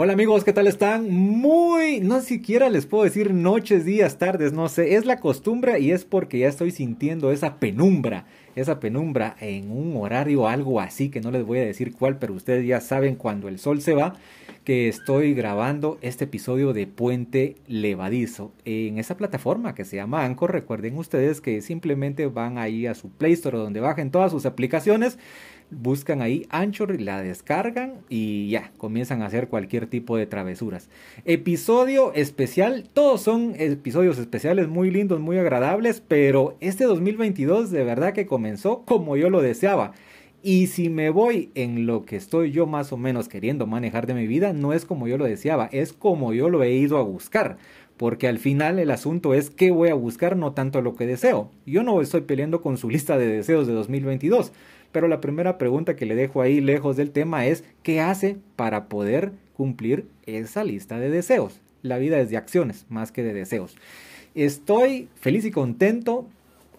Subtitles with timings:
[0.00, 1.10] Hola amigos, ¿qué tal están?
[1.10, 5.90] Muy, no siquiera les puedo decir noches, días, tardes, no sé, es la costumbre y
[5.90, 8.24] es porque ya estoy sintiendo esa penumbra,
[8.54, 12.34] esa penumbra en un horario algo así que no les voy a decir cuál, pero
[12.34, 14.14] ustedes ya saben cuando el sol se va
[14.62, 20.52] que estoy grabando este episodio de Puente Levadizo en esa plataforma que se llama Anchor.
[20.52, 25.18] Recuerden ustedes que simplemente van ahí a su Play Store donde bajen todas sus aplicaciones
[25.70, 30.88] buscan ahí Anchor, la descargan y ya, comienzan a hacer cualquier tipo de travesuras.
[31.24, 38.12] Episodio especial, todos son episodios especiales muy lindos, muy agradables, pero este 2022 de verdad
[38.12, 39.92] que comenzó como yo lo deseaba.
[40.40, 44.14] Y si me voy en lo que estoy yo más o menos queriendo manejar de
[44.14, 47.02] mi vida, no es como yo lo deseaba, es como yo lo he ido a
[47.02, 47.58] buscar.
[47.96, 51.50] Porque al final el asunto es qué voy a buscar, no tanto lo que deseo.
[51.66, 54.52] Yo no estoy peleando con su lista de deseos de 2022
[54.92, 58.86] pero la primera pregunta que le dejo ahí lejos del tema es, ¿qué hace para
[58.88, 61.60] poder cumplir esa lista de deseos?
[61.82, 63.76] La vida es de acciones más que de deseos.
[64.34, 66.26] Estoy feliz y contento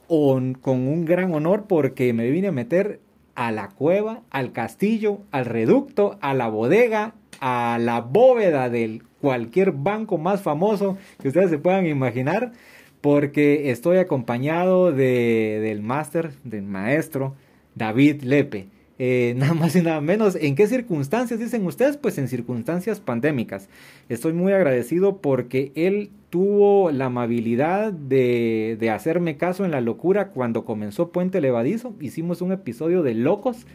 [0.08, 3.00] con, un gran honor porque me vine a meter
[3.36, 9.72] a la cueva, al castillo, al reducto, a la bodega, a la bóveda del cualquier
[9.72, 12.54] banco más famoso que ustedes se puedan imaginar,
[13.02, 17.36] porque estoy acompañado de, del máster, del maestro,
[17.76, 18.68] David Lepe.
[18.98, 20.36] Eh, nada más y nada menos.
[20.36, 21.98] ¿En qué circunstancias dicen ustedes?
[21.98, 23.70] Pues en circunstancias pandémicas.
[24.10, 30.30] Estoy muy agradecido porque él tuvo la amabilidad de, de hacerme caso en la locura
[30.30, 31.94] cuando comenzó Puente Levadizo.
[32.00, 33.66] Hicimos un episodio de Locos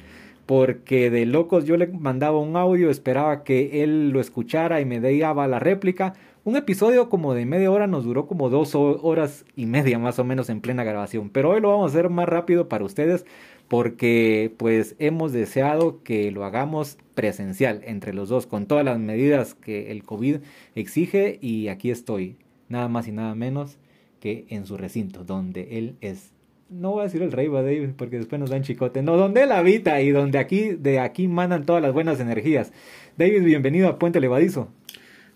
[0.47, 5.01] porque de locos yo le mandaba un audio, esperaba que él lo escuchara y me
[5.01, 6.15] daba la réplica.
[6.45, 10.25] Un episodio como de media hora nos duró como dos horas y media más o
[10.25, 13.25] menos en plena grabación, pero hoy lo vamos a hacer más rápido para ustedes
[13.69, 19.55] porque pues hemos deseado que lo hagamos presencial entre los dos con todas las medidas
[19.55, 20.39] que el COVID
[20.75, 22.37] exige y aquí estoy,
[22.69, 23.79] nada más y nada menos
[24.21, 26.33] que en su recinto donde él es
[26.71, 29.43] no voy a decir el rey va David porque después nos dan chicote, no, donde
[29.43, 32.73] él habita y donde aquí de aquí mandan todas las buenas energías.
[33.17, 34.69] David, bienvenido a Puente Levadizo.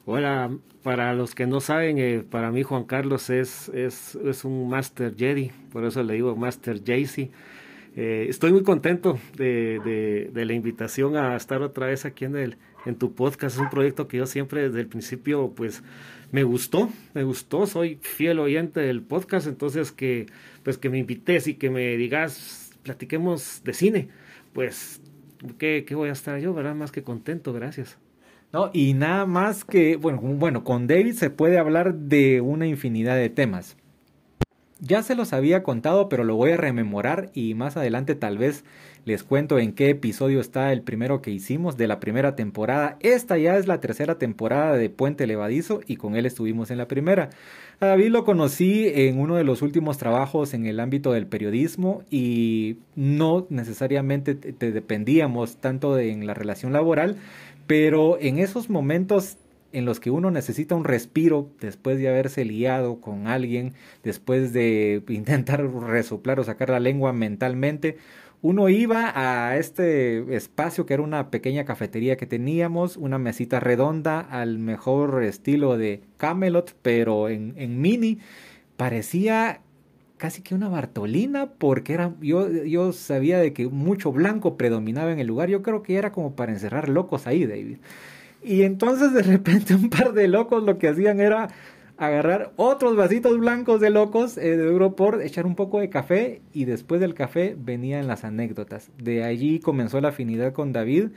[0.06, 0.50] Hola,
[0.83, 5.15] para los que no saben, eh, para mí Juan Carlos es, es, es un Master
[5.17, 7.31] Jedi, por eso le digo Master Jaycee.
[7.97, 12.56] Eh, estoy muy contento de, la invitación a estar otra vez aquí en, el,
[12.87, 13.56] en tu podcast.
[13.56, 15.82] Es un proyecto que yo siempre desde el principio pues
[16.31, 20.26] me gustó, me gustó, soy fiel oyente del podcast, entonces que
[20.62, 24.09] pues que me invites y que me digas, platiquemos de cine,
[24.53, 25.00] pues
[25.59, 26.75] ¿qué, qué voy a estar yo, verdad?
[26.75, 27.99] Más que contento, gracias.
[28.53, 33.16] No, y nada más que, bueno, bueno, con David se puede hablar de una infinidad
[33.16, 33.76] de temas.
[34.81, 38.65] Ya se los había contado, pero lo voy a rememorar y más adelante tal vez
[39.05, 42.97] les cuento en qué episodio está el primero que hicimos de la primera temporada.
[43.00, 46.87] Esta ya es la tercera temporada de Puente Levadizo y con él estuvimos en la
[46.87, 47.31] primera.
[47.81, 52.03] A David lo conocí en uno de los últimos trabajos en el ámbito del periodismo
[52.11, 57.17] y no necesariamente te dependíamos tanto de, en la relación laboral,
[57.67, 59.38] pero en esos momentos
[59.73, 65.03] en los que uno necesita un respiro después de haberse liado con alguien, después de
[65.09, 67.99] intentar resoplar o sacar la lengua mentalmente,
[68.41, 74.21] uno iba a este espacio que era una pequeña cafetería que teníamos, una mesita redonda
[74.21, 78.19] al mejor estilo de Camelot, pero en, mini,
[78.77, 79.61] parecía
[80.19, 85.19] casi que una Bartolina, porque era, yo, yo sabía de que mucho blanco predominaba en
[85.19, 87.79] el lugar, yo creo que era como para encerrar locos ahí, David.
[88.43, 91.49] Y entonces de repente un par de locos lo que hacían era
[91.99, 96.65] agarrar otros vasitos blancos de locos eh, de Europort, echar un poco de café y
[96.65, 98.91] después del café venían las anécdotas.
[98.97, 101.09] De allí comenzó la afinidad con David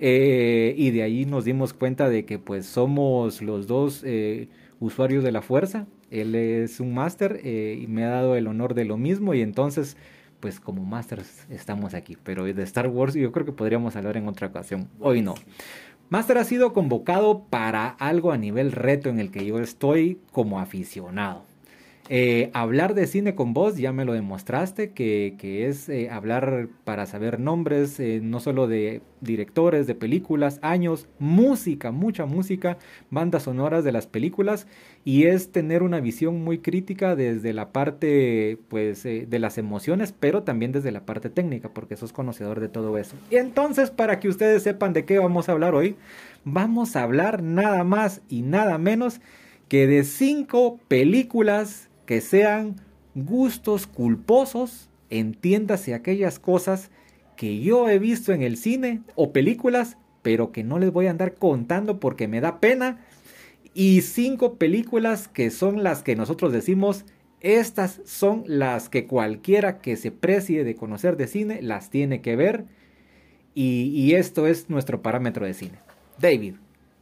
[0.00, 4.48] eh, y de allí nos dimos cuenta de que pues somos los dos eh,
[4.80, 5.86] usuarios de la fuerza.
[6.10, 9.96] Él es un máster y me ha dado el honor de lo mismo y entonces
[10.38, 12.16] pues como másters estamos aquí.
[12.22, 14.88] Pero de Star Wars yo creo que podríamos hablar en otra ocasión.
[15.00, 15.34] Hoy no.
[16.10, 20.60] Master ha sido convocado para algo a nivel reto en el que yo estoy como
[20.60, 21.42] aficionado.
[22.10, 26.68] Eh, hablar de cine con vos, ya me lo demostraste, que, que es eh, hablar
[26.84, 32.76] para saber nombres, eh, no solo de directores, de películas, años, música, mucha música,
[33.10, 34.66] bandas sonoras de las películas,
[35.02, 40.42] y es tener una visión muy crítica desde la parte pues, de las emociones, pero
[40.42, 43.16] también desde la parte técnica, porque sos conocedor de todo eso.
[43.30, 45.96] Y entonces, para que ustedes sepan de qué vamos a hablar hoy,
[46.44, 49.22] vamos a hablar nada más y nada menos
[49.68, 52.76] que de cinco películas que sean
[53.14, 56.90] gustos culposos, entiéndase aquellas cosas
[57.36, 61.10] que yo he visto en el cine o películas pero que no les voy a
[61.10, 62.98] andar contando porque me da pena.
[63.74, 67.04] Y cinco películas que son las que nosotros decimos,
[67.40, 72.36] estas son las que cualquiera que se precie de conocer de cine las tiene que
[72.36, 72.64] ver.
[73.54, 75.78] Y, y esto es nuestro parámetro de cine.
[76.18, 76.54] David,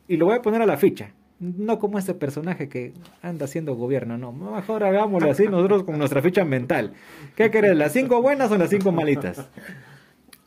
[0.09, 3.75] y lo voy a poner a la ficha no como ese personaje que anda haciendo
[3.75, 4.33] gobierno, no.
[4.33, 6.93] Mejor hagámoslo así nosotros con nuestra ficha mental.
[7.35, 9.51] ¿Qué querés, las cinco buenas o las cinco malitas?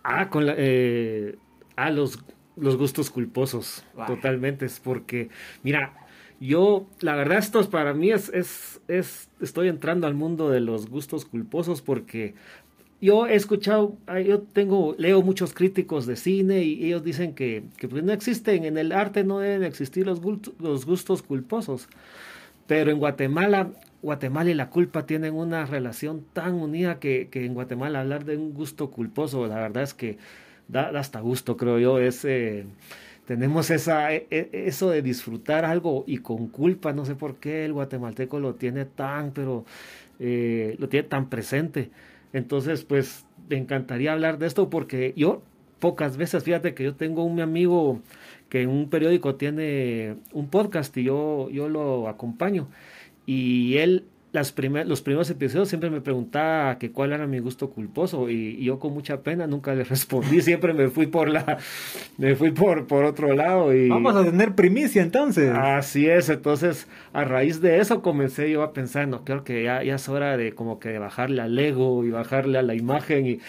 [0.03, 1.36] Ah, con la, eh,
[1.75, 2.24] ah, los,
[2.56, 4.65] los gustos culposos, totalmente.
[4.65, 5.30] Es porque,
[5.63, 5.94] mira,
[6.39, 10.89] yo, la verdad, esto para mí es, es, es, estoy entrando al mundo de los
[10.89, 12.36] gustos culposos porque
[13.06, 17.63] yo he escuchado, ah, yo tengo, leo muchos críticos de cine y ellos dicen que,
[17.78, 20.19] que pues no existen, en el arte no deben existir los,
[20.60, 21.88] los gustos culposos.
[22.68, 23.69] Pero en Guatemala,
[24.02, 28.38] Guatemala y la culpa tienen una relación tan unida que, que en Guatemala hablar de
[28.38, 30.18] un gusto culposo, la verdad es que
[30.68, 32.00] da, hasta gusto, creo yo.
[32.00, 32.66] Es, eh,
[33.25, 37.66] tenemos esa, e, e, eso de disfrutar algo y con culpa, no sé por qué
[37.66, 39.66] el guatemalteco lo tiene tan, pero
[40.19, 41.92] eh, lo tiene tan presente.
[42.36, 45.42] Entonces, pues me encantaría hablar de esto porque yo
[45.80, 48.02] pocas veces, fíjate que yo tengo un amigo
[48.50, 52.68] que en un periódico tiene un podcast y yo, yo lo acompaño.
[53.26, 54.04] Y él
[54.36, 54.54] las
[54.86, 58.94] los primeros episodios siempre me preguntaba que cuál era mi gusto culposo y, yo con
[58.94, 61.58] mucha pena nunca le respondí, siempre me fui por la
[62.18, 65.52] me fui por por otro lado y Vamos a tener primicia entonces.
[65.54, 69.82] Así es, entonces a raíz de eso comencé yo a pensar, no, creo que ya,
[69.84, 73.40] ya es hora de como que bajarle al ego y bajarle a la imagen y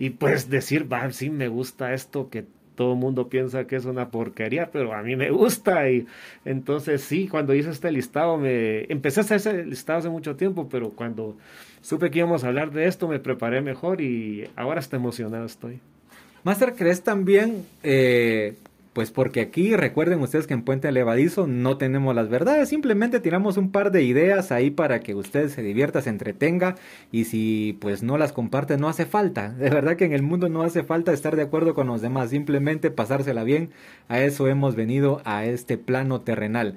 [0.00, 2.46] y pues decir, va, sí me gusta esto que
[2.80, 5.90] todo el mundo piensa que es una porquería, pero a mí me gusta.
[5.90, 6.06] Y
[6.46, 10.66] entonces sí, cuando hice este listado, me empecé a hacer ese listado hace mucho tiempo,
[10.66, 11.36] pero cuando
[11.82, 15.78] supe que íbamos a hablar de esto, me preparé mejor y ahora está emocionado estoy.
[16.42, 18.54] Master, ¿crees también eh,
[18.92, 23.56] pues porque aquí recuerden ustedes que en Puente Levadizo no tenemos las verdades, simplemente tiramos
[23.56, 26.74] un par de ideas ahí para que usted se divierta, se entretenga
[27.12, 30.48] y si pues no las comparte no hace falta, de verdad que en el mundo
[30.48, 33.70] no hace falta estar de acuerdo con los demás, simplemente pasársela bien,
[34.08, 36.76] a eso hemos venido a este plano terrenal.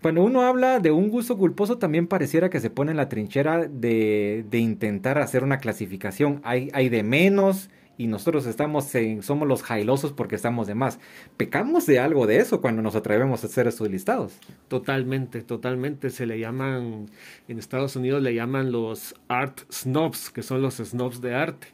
[0.00, 3.66] Cuando uno habla de un gusto culposo, también pareciera que se pone en la trinchera
[3.66, 6.42] de, de intentar hacer una clasificación.
[6.44, 10.98] Hay, hay de menos, y nosotros estamos en, somos los jailosos porque estamos de más.
[11.36, 14.38] Pecamos de algo de eso cuando nos atrevemos a hacer estos listados.
[14.68, 16.10] Totalmente, totalmente.
[16.10, 17.06] Se le llaman,
[17.48, 21.68] en Estados Unidos le llaman los art snobs, que son los snobs de arte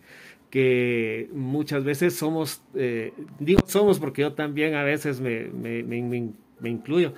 [0.50, 6.02] que muchas veces somos, eh, digo somos porque yo también a veces me, me, me,
[6.58, 7.14] me incluyo,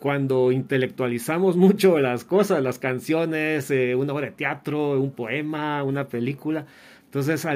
[0.00, 6.08] cuando intelectualizamos mucho las cosas, las canciones, eh, una obra de teatro, un poema, una
[6.08, 6.66] película,
[7.16, 7.46] entonces,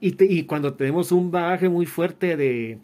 [0.00, 2.80] y, cuando tenemos un bagaje muy fuerte de,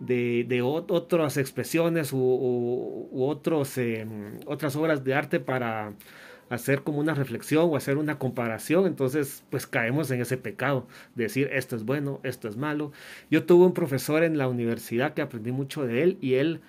[0.00, 5.94] de, otras expresiones u, otros, em, otras obras de arte para
[6.50, 11.24] hacer como una reflexión o hacer una comparación, entonces pues caemos en ese pecado, de
[11.24, 12.92] decir esto es bueno, esto es malo.
[13.30, 16.60] Yo tuve un profesor en la universidad que aprendí mucho de él y él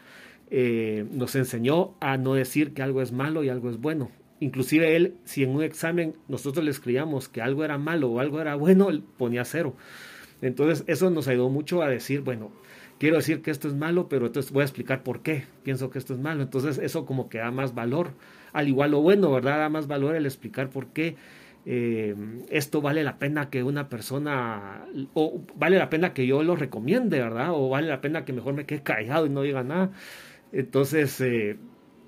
[0.50, 4.96] eh, nos enseñó a no decir que algo es malo y algo es bueno, Inclusive
[4.96, 8.56] él, si en un examen nosotros le escribíamos que algo era malo o algo era
[8.56, 9.76] bueno, él ponía cero.
[10.42, 12.52] Entonces eso nos ayudó mucho a decir, bueno,
[13.00, 16.00] quiero decir que esto es malo, pero entonces voy a explicar por qué pienso que
[16.00, 16.42] esto es malo.
[16.42, 18.12] Entonces eso como que da más valor.
[18.54, 19.60] Al igual lo bueno, ¿verdad?
[19.60, 21.16] Da más valor el explicar por qué
[21.66, 22.16] eh,
[22.50, 27.20] esto vale la pena que una persona, o vale la pena que yo lo recomiende,
[27.20, 27.50] ¿verdad?
[27.52, 29.92] O vale la pena que mejor me quede callado y no diga nada.
[30.52, 31.58] Entonces, eh,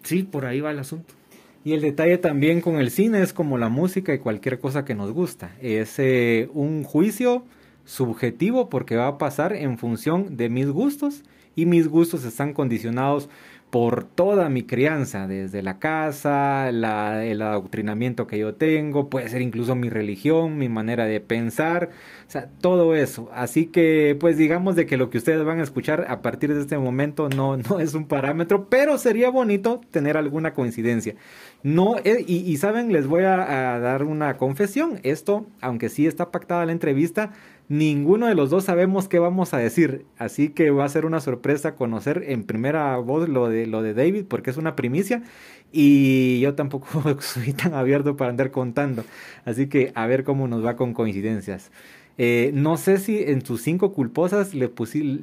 [0.03, 1.13] sí, por ahí va el asunto.
[1.63, 4.95] Y el detalle también con el cine es como la música y cualquier cosa que
[4.95, 5.51] nos gusta.
[5.61, 7.45] Es eh, un juicio
[7.85, 11.23] subjetivo porque va a pasar en función de mis gustos
[11.55, 13.29] y mis gustos están condicionados
[13.71, 19.41] por toda mi crianza, desde la casa, la, el adoctrinamiento que yo tengo, puede ser
[19.41, 21.89] incluso mi religión, mi manera de pensar,
[22.27, 23.29] o sea, todo eso.
[23.33, 26.59] Así que, pues digamos de que lo que ustedes van a escuchar a partir de
[26.59, 31.15] este momento no, no es un parámetro, pero sería bonito tener alguna coincidencia.
[31.63, 33.37] No, eh, y, saben, les voy a
[33.79, 34.99] dar una confesión.
[35.03, 37.31] Esto, aunque sí está pactada la entrevista,
[37.71, 41.21] Ninguno de los dos sabemos qué vamos a decir, así que va a ser una
[41.21, 45.23] sorpresa conocer en primera voz lo de, lo de David, porque es una primicia
[45.71, 49.05] y yo tampoco soy tan abierto para andar contando,
[49.45, 51.71] así que a ver cómo nos va con coincidencias.
[52.17, 54.69] Eh, no sé si en sus cinco culposas le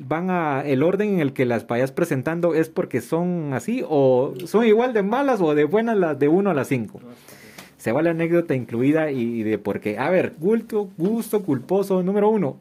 [0.07, 4.33] van a el orden en el que las vayas presentando es porque son así o
[4.47, 6.99] son igual de malas o de buenas las de uno a las cinco
[7.89, 9.97] se va la anécdota incluida y, de por qué.
[9.97, 12.61] A ver, gusto, gusto culposo número uno.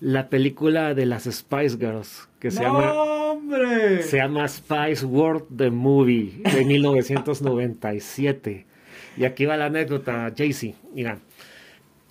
[0.00, 4.02] la película de las Spice Girls, que se llama hombre!
[4.02, 8.64] se llama Spice World the Movie de 1997.
[9.18, 10.74] Y aquí va la anécdota, Jaycee.
[10.94, 11.18] Mira,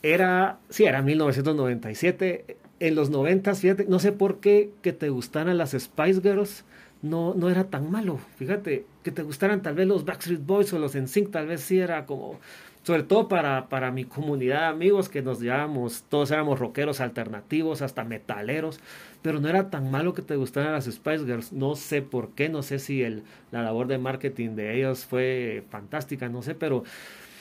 [0.03, 2.57] era, sí, era 1997.
[2.79, 6.63] En los 90, fíjate, no sé por qué que te gustaran las Spice Girls
[7.05, 8.19] no, no era tan malo.
[8.37, 11.79] Fíjate, que te gustaran tal vez los Backstreet Boys o los NSYNC, tal vez sí
[11.79, 12.39] era como,
[12.83, 17.81] sobre todo para, para mi comunidad de amigos que nos llevábamos, todos éramos rockeros alternativos,
[17.81, 18.79] hasta metaleros,
[19.21, 21.53] pero no era tan malo que te gustaran las Spice Girls.
[21.53, 25.63] No sé por qué, no sé si el, la labor de marketing de ellos fue
[25.69, 26.83] fantástica, no sé, pero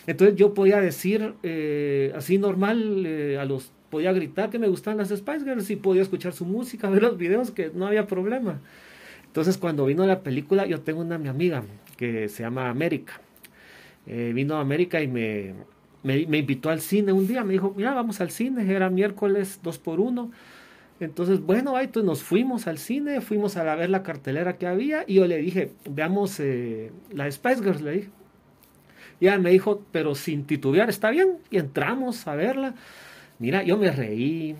[0.06, 4.98] entonces yo podía decir eh, así normal eh, a los podía gritar que me gustaban
[4.98, 8.60] las Spice Girls y podía escuchar su música, ver los videos, que no había problema.
[9.34, 11.64] Entonces cuando vino la película, yo tengo una mi amiga
[11.96, 13.20] que se llama América.
[14.06, 15.54] Eh, vino a América y me,
[16.04, 19.80] me, invitó al cine un día, me dijo, mira, vamos al cine, era miércoles dos
[19.80, 20.30] por uno.
[21.00, 25.14] Entonces, bueno, ahí nos fuimos al cine, fuimos a ver la cartelera que había y
[25.14, 28.10] yo le dije, veamos eh, la Spice Girls, le dije.
[29.18, 31.38] Y ella me dijo, pero sin titubear, está bien.
[31.50, 32.76] Y entramos a verla.
[33.40, 34.54] Mira, yo me reí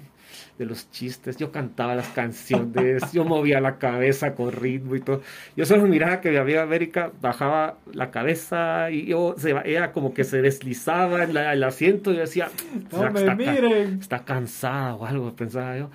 [0.59, 5.21] de los chistes, yo cantaba las canciones, yo movía la cabeza con ritmo y todo.
[5.57, 10.15] Yo solo miraba que mi amiga América bajaba la cabeza y yo se, ella como
[10.15, 12.51] que se deslizaba en el asiento y decía,
[12.93, 13.99] no me está, miren.
[14.01, 15.91] está cansada o algo, pensaba yo.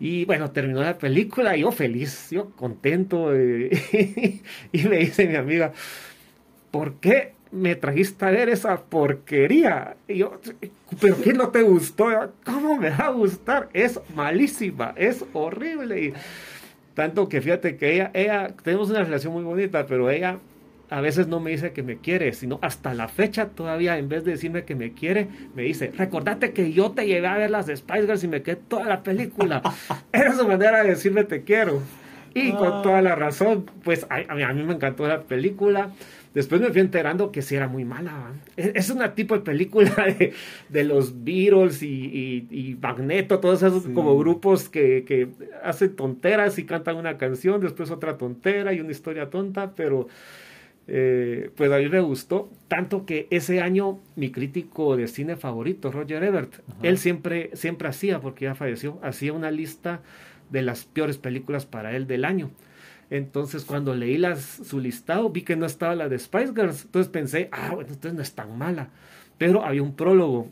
[0.00, 3.32] Y bueno, terminó la película, y yo feliz, yo contento.
[3.36, 5.72] y me dice mi amiga,
[6.72, 9.96] ¿por qué me trajiste a ver esa porquería.
[10.08, 10.40] Y yo,
[11.00, 12.08] pero ¿qué no te gustó?
[12.44, 13.68] ¿Cómo me va a gustar?
[13.74, 16.02] Es malísima, es horrible.
[16.02, 16.14] Y
[16.94, 20.38] tanto que fíjate que ella, ella, tenemos una relación muy bonita, pero ella
[20.88, 24.24] a veces no me dice que me quiere, sino hasta la fecha todavía, en vez
[24.24, 27.66] de decirme que me quiere, me dice, recordate que yo te llevé a ver las
[27.66, 29.62] Spice Girls y me quedé toda la película.
[30.12, 31.80] Era su manera de decirme te quiero.
[32.34, 32.82] Y con ah.
[32.82, 35.90] toda la razón, pues a, a mí me encantó la película.
[36.34, 38.32] Después me fui enterando que sí era muy mala.
[38.56, 39.92] Es, una tipo de película
[40.68, 45.28] de, los Beatles y, Magneto, todos esos como grupos que,
[45.62, 50.08] hacen tonteras y cantan una canción, después otra tontera y una historia tonta, pero
[50.88, 52.50] eh, pues a mí me gustó.
[52.66, 58.20] Tanto que ese año mi crítico de cine favorito, Roger Ebert, él siempre, siempre hacía,
[58.20, 60.00] porque ya falleció, hacía una lista
[60.50, 62.50] de las peores películas para él del año.
[63.12, 66.86] Entonces, cuando leí las, su listado, vi que no estaba la de Spice Girls.
[66.86, 68.88] Entonces pensé, ah, bueno, entonces no es tan mala.
[69.36, 70.48] Pero había un prólogo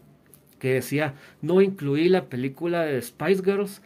[0.58, 3.80] que decía, no incluí la película de Spice Girls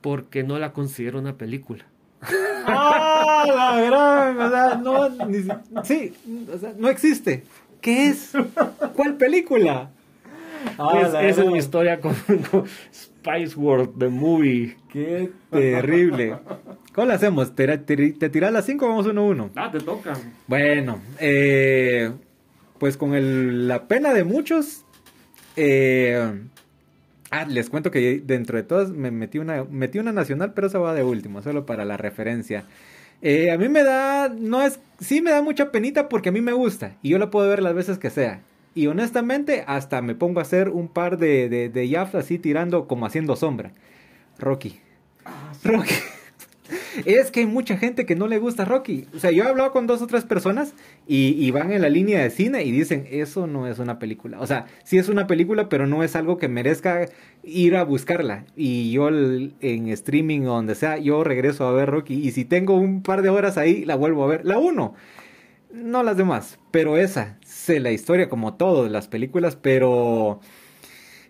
[0.00, 1.84] porque no la considero una película.
[2.66, 4.40] ¡Ah, la gran!
[4.40, 6.12] O sea, no, sí,
[6.52, 7.44] o sea, no existe.
[7.80, 8.32] ¿Qué es?
[8.96, 9.90] ¿Cuál película?
[10.78, 12.12] Ah, esa es mi historia con,
[12.92, 14.76] Spice World, the movie.
[14.92, 16.38] Qué terrible.
[16.96, 17.54] ¿Cómo le hacemos?
[17.54, 19.50] ¿Te, te, tiras las 5 o vamos 1 1?
[19.54, 20.14] Ah, te toca.
[20.46, 22.10] Bueno, eh,
[22.78, 24.86] pues con el, la pena de muchos.
[25.56, 26.40] Eh,
[27.30, 30.78] ah, les cuento que dentro de todas me metí una, metí una nacional, pero esa
[30.78, 32.64] va de último, solo para la referencia.
[33.20, 36.40] Eh, a mí me da, no es, sí me da mucha penita porque a mí
[36.40, 38.40] me gusta y yo la puedo ver las veces que sea.
[38.74, 43.04] Y honestamente, hasta me pongo a hacer un par de, de, de así tirando como
[43.04, 43.72] haciendo sombra.
[44.38, 44.80] Rocky.
[45.26, 45.92] Ah, Rocky.
[47.04, 49.06] Es que hay mucha gente que no le gusta Rocky.
[49.14, 50.74] O sea, yo he hablado con dos o tres personas
[51.06, 54.40] y, van en la línea de cine y dicen, eso no es una película.
[54.40, 57.08] O sea, sí es una película, pero no es algo que merezca
[57.42, 58.44] ir a buscarla.
[58.56, 62.14] Y yo en streaming o donde sea, yo regreso a ver Rocky.
[62.14, 64.44] Y si tengo un par de horas ahí, la vuelvo a ver.
[64.44, 64.94] La uno.
[65.72, 70.40] No las demás, pero esa, sé la historia como todo de las películas, pero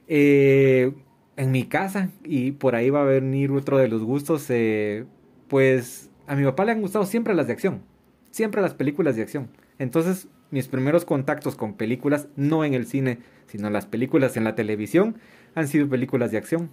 [0.08, 0.92] eh,
[1.36, 5.04] en mi casa, y por ahí va a venir otro de los gustos, eh,
[5.48, 7.82] pues a mi papá le han gustado siempre las de acción,
[8.30, 9.48] siempre las películas de acción.
[9.78, 14.54] Entonces, mis primeros contactos con películas, no en el cine, sino las películas en la
[14.54, 15.16] televisión,
[15.54, 16.70] han sido películas de acción.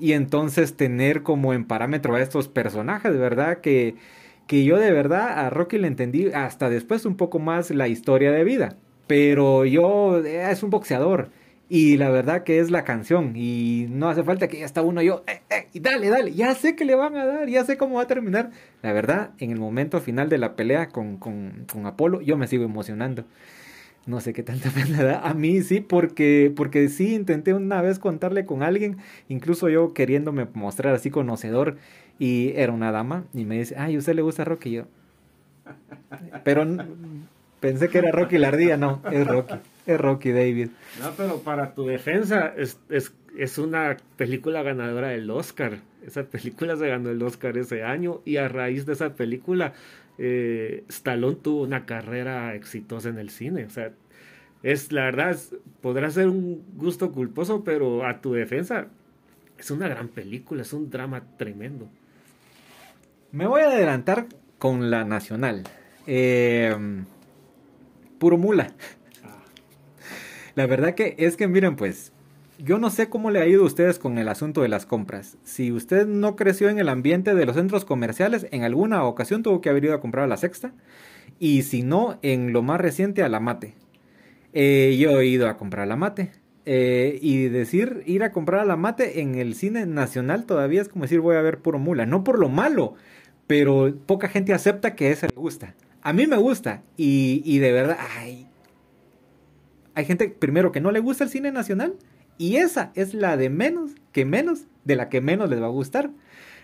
[0.00, 3.60] Y entonces tener como en parámetro a estos personajes, ¿verdad?
[3.60, 3.96] Que
[4.46, 8.32] que yo de verdad a Rocky le entendí hasta después un poco más la historia
[8.32, 8.76] de vida.
[9.06, 11.30] Pero yo eh, es un boxeador
[11.68, 15.02] y la verdad que es la canción y no hace falta que ya está uno
[15.02, 17.76] yo, eh, eh, y dale, dale, ya sé que le van a dar, ya sé
[17.76, 18.50] cómo va a terminar.
[18.82, 22.46] La verdad, en el momento final de la pelea con, con, con Apolo, yo me
[22.46, 23.24] sigo emocionando.
[24.06, 25.20] No sé qué tanta pena da.
[25.20, 30.46] A mí sí, porque, porque sí intenté una vez contarle con alguien, incluso yo queriéndome
[30.54, 31.78] mostrar así conocedor,
[32.18, 34.66] y era una dama, y me dice, ay, ¿a usted le gusta rock?
[34.66, 34.84] Y yo,
[36.44, 36.64] pero
[37.60, 39.54] Pensé que era Rocky la ardilla, no, es Rocky.
[39.86, 40.70] Es Rocky David.
[41.00, 45.78] No, pero para tu defensa, es, es, es una película ganadora del Oscar.
[46.04, 49.72] Esa película se ganó el Oscar ese año y a raíz de esa película,
[50.18, 53.64] eh, Stallone tuvo una carrera exitosa en el cine.
[53.64, 53.92] O sea,
[54.62, 55.36] es la verdad,
[55.80, 58.88] podrá ser un gusto culposo, pero a tu defensa,
[59.58, 61.88] es una gran película, es un drama tremendo.
[63.32, 64.26] Me voy a adelantar
[64.58, 65.64] con la nacional.
[66.06, 66.74] Eh,
[68.18, 68.72] puro mula.
[70.54, 72.12] La verdad que es que miren pues,
[72.58, 75.36] yo no sé cómo le ha ido a ustedes con el asunto de las compras.
[75.44, 79.60] Si usted no creció en el ambiente de los centros comerciales, en alguna ocasión tuvo
[79.60, 80.72] que haber ido a comprar a la sexta.
[81.38, 83.74] Y si no, en lo más reciente a la mate.
[84.54, 86.30] Eh, yo he ido a comprar a la mate.
[86.64, 90.88] Eh, y decir ir a comprar a la mate en el cine nacional todavía es
[90.88, 92.06] como decir voy a ver puro mula.
[92.06, 92.94] No por lo malo,
[93.46, 95.74] pero poca gente acepta que ese le gusta.
[96.06, 96.84] A mí me gusta.
[96.96, 98.46] Y, y de verdad, ay,
[99.96, 101.94] hay gente, primero, que no le gusta el cine nacional
[102.38, 105.70] y esa es la de menos, que menos, de la que menos les va a
[105.70, 106.10] gustar.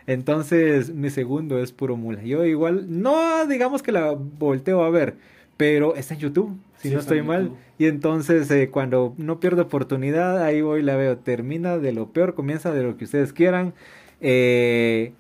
[0.06, 2.22] Entonces, mi segundo es puro mula.
[2.22, 5.16] Yo igual, no digamos que la volteo a ver,
[5.56, 7.50] pero está en YouTube, si no estoy mal.
[7.78, 11.18] Y entonces, eh, cuando no pierdo oportunidad, ahí voy la veo.
[11.18, 13.74] Termina de lo peor, comienza de lo que ustedes quieran.
[14.20, 15.14] Eh,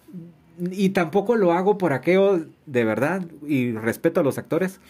[0.58, 4.80] y tampoco lo hago por aquello de verdad, y respeto a los actores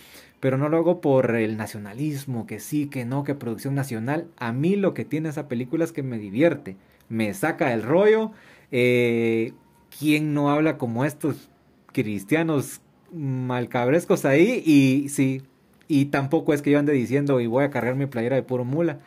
[0.42, 4.26] pero no lo hago por el nacionalismo, que sí, que no, que producción nacional.
[4.38, 6.76] A mí lo que tiene esa película es que me divierte,
[7.08, 8.32] me saca el rollo.
[8.72, 9.52] Eh,
[9.96, 11.48] ¿Quién no habla como estos
[11.92, 12.80] cristianos
[13.12, 14.64] malcabrescos ahí?
[14.66, 15.42] Y sí,
[15.86, 18.64] y tampoco es que yo ande diciendo y voy a cargar mi playera de puro
[18.64, 18.98] mula.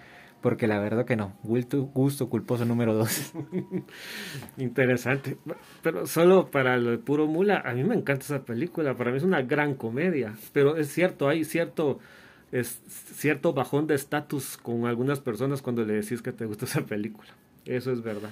[0.45, 1.33] Porque la verdad que no.
[1.41, 3.33] Gusto, culposo número dos.
[4.57, 5.37] Interesante.
[5.81, 8.93] Pero solo para lo de puro mula, a mí me encanta esa película.
[8.95, 10.35] Para mí es una gran comedia.
[10.53, 11.97] Pero es cierto, hay cierto,
[12.51, 12.79] es
[13.15, 17.29] cierto bajón de estatus con algunas personas cuando le decís que te gusta esa película.
[17.65, 18.29] Eso es verdad.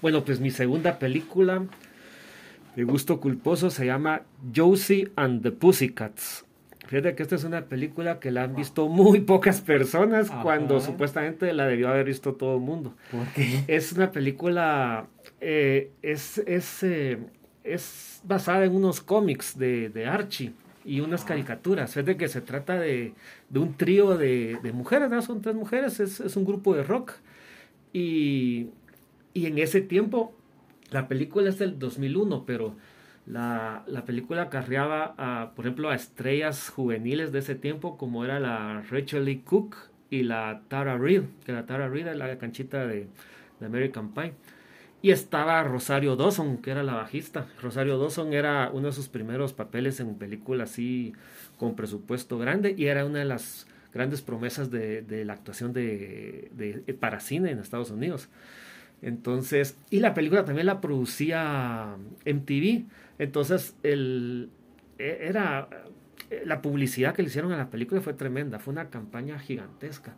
[0.00, 1.66] Bueno, pues mi segunda película
[2.74, 4.22] de gusto culposo se llama
[4.56, 6.46] Josie and the Pussycats.
[6.90, 11.52] Fíjate que esta es una película que la han visto muy pocas personas cuando supuestamente
[11.52, 12.96] la debió haber visto todo el mundo.
[13.12, 13.62] ¿Por qué?
[13.68, 15.06] Es una película,
[15.40, 17.18] eh, es, es, eh,
[17.62, 20.52] es basada en unos cómics de, de Archie
[20.84, 21.94] y unas caricaturas.
[21.94, 23.14] Fíjate que se trata de,
[23.48, 25.22] de un trío de, de mujeres, ¿no?
[25.22, 27.12] son tres mujeres, es, es, un grupo de rock.
[27.92, 28.66] Y,
[29.32, 30.34] y en ese tiempo,
[30.90, 32.74] la película es del 2001, pero
[33.30, 38.40] la, la, película carreaba, a, por ejemplo, a estrellas juveniles de ese tiempo, como era
[38.40, 39.76] la Rachel Lee Cook
[40.10, 43.06] y la Tara Reid, que la Tara Reid era la canchita de,
[43.60, 44.32] de, American Pie.
[45.02, 47.46] Y estaba Rosario Dawson, que era la bajista.
[47.62, 51.14] Rosario Dawson era uno de sus primeros papeles en película así
[51.56, 56.50] con presupuesto grande y era una de las grandes promesas de, de la actuación de,
[56.52, 58.28] de, para cine en Estados Unidos.
[59.02, 62.84] Entonces, y la película también la producía MTV.
[63.20, 64.48] Entonces, el,
[64.98, 65.68] e, era
[66.46, 70.14] la publicidad que le hicieron a la película fue tremenda, fue una campaña gigantesca.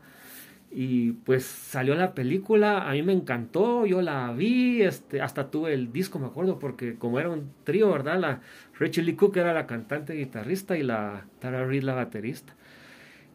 [0.71, 5.75] Y pues salió la película, a mí me encantó, yo la vi, este, hasta tuve
[5.75, 8.21] el disco, me acuerdo, porque como era un trío, ¿verdad?
[8.21, 8.41] La
[8.79, 12.55] Rachel Lee Cook era la cantante guitarrista y la Tara Reid la baterista.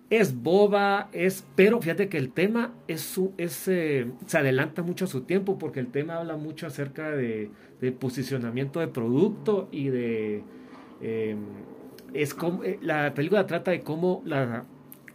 [0.10, 5.08] Es boba, es, pero fíjate que el tema es, es eh, se adelanta mucho a
[5.10, 7.52] su tiempo porque el tema habla mucho acerca de,
[8.00, 10.44] posicionamiento de producto y de...
[11.02, 11.36] Eh,
[12.14, 14.64] es como, eh, la película trata de cómo la,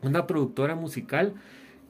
[0.03, 1.35] una productora musical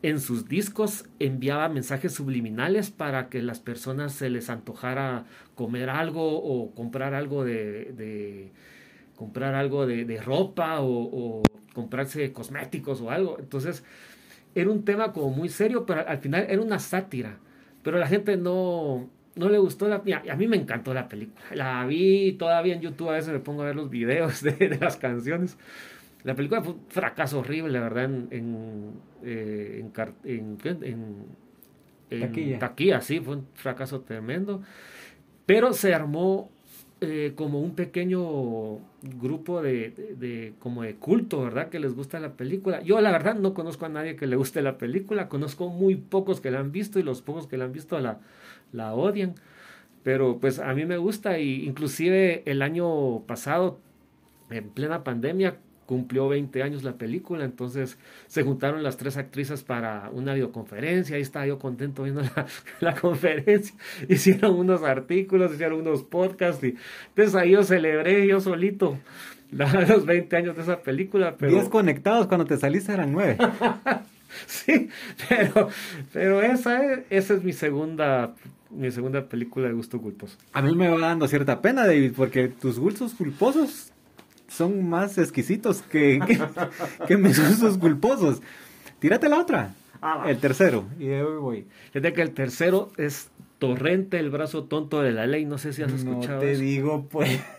[0.02, 5.24] en sus discos enviaba mensajes subliminales para que las personas se les antojara
[5.56, 8.52] comer algo o comprar algo de
[9.22, 11.42] comprar algo de, de ropa o, o,
[11.74, 13.38] comprarse cosméticos o algo.
[13.38, 13.84] Entonces,
[14.52, 17.38] era un tema como muy serio, pero al final era una sátira.
[17.84, 21.86] Pero la gente no, no le gustó la a mí me encantó la película la
[21.86, 24.96] vi todavía en YouTube a veces me pongo a ver los videos de, de las
[24.96, 25.56] canciones
[26.22, 28.90] la película fue un fracaso horrible la verdad en en,
[29.24, 29.84] eh,
[30.24, 31.26] en, en,
[32.10, 32.58] en taquilla.
[32.58, 34.62] taquilla sí fue un fracaso tremendo
[35.46, 36.50] pero se armó
[37.02, 41.68] eh, como un pequeño grupo de, como de culto, ¿verdad?
[41.68, 42.80] Que les gusta la película.
[42.82, 46.40] Yo la verdad no conozco a nadie que le guste la película, conozco muy pocos
[46.40, 48.20] que la han visto y los pocos que la han visto la,
[48.72, 49.34] la odian.
[50.04, 53.80] Pero pues a mí me gusta y inclusive el año pasado,
[54.50, 55.56] en plena pandemia,
[55.92, 61.22] cumplió 20 años la película, entonces se juntaron las tres actrices para una videoconferencia, ahí
[61.22, 62.46] estaba yo contento viendo la,
[62.80, 63.74] la conferencia,
[64.08, 66.76] hicieron unos artículos, hicieron unos podcasts, y
[67.08, 68.98] entonces ahí yo celebré yo solito
[69.50, 71.36] los 20 años de esa película.
[71.38, 71.52] Pero...
[71.52, 73.36] 10 conectados cuando te saliste eran 9.
[74.46, 74.88] sí,
[75.28, 75.68] pero,
[76.10, 78.34] pero esa, es, esa es mi segunda,
[78.70, 80.38] mi segunda película de gusto culposo.
[80.54, 83.91] A mí me va dando cierta pena, David, porque tus gustos culposos
[84.52, 86.20] son más exquisitos que,
[87.08, 88.42] que, mis gustos culposos.
[88.98, 89.74] Tírate la otra.
[90.00, 90.84] Ah, el tercero.
[90.98, 91.66] Y de hoy voy.
[91.92, 95.44] Fíjate que el tercero es Torrente, el brazo tonto de la ley.
[95.44, 96.36] No sé si has escuchado.
[96.36, 97.40] No te digo, pues.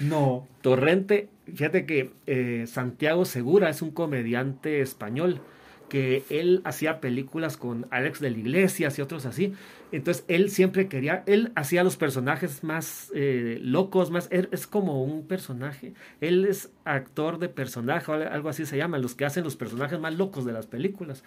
[0.00, 0.48] No.
[0.62, 5.40] Torrente, fíjate que eh, Santiago Segura es un comediante español
[5.88, 9.52] que él hacía películas con Alex de la Iglesia y otros así.
[9.92, 15.26] Entonces él siempre quería, él hacía los personajes más eh, locos, más, es como un
[15.26, 15.92] personaje.
[16.20, 20.14] Él es actor de personaje, algo así se llama, los que hacen los personajes más
[20.14, 21.22] locos de las películas.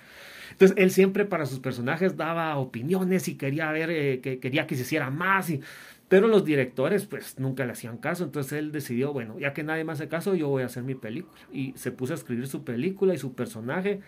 [0.51, 4.75] Entonces él siempre para sus personajes daba opiniones y quería ver, eh, que quería que
[4.75, 5.61] se hiciera más y
[6.07, 9.83] pero los directores pues nunca le hacían caso, entonces él decidió, bueno, ya que nadie
[9.83, 11.41] más hace caso, yo voy a hacer mi película.
[11.51, 14.01] Y se puso a escribir su película y su personaje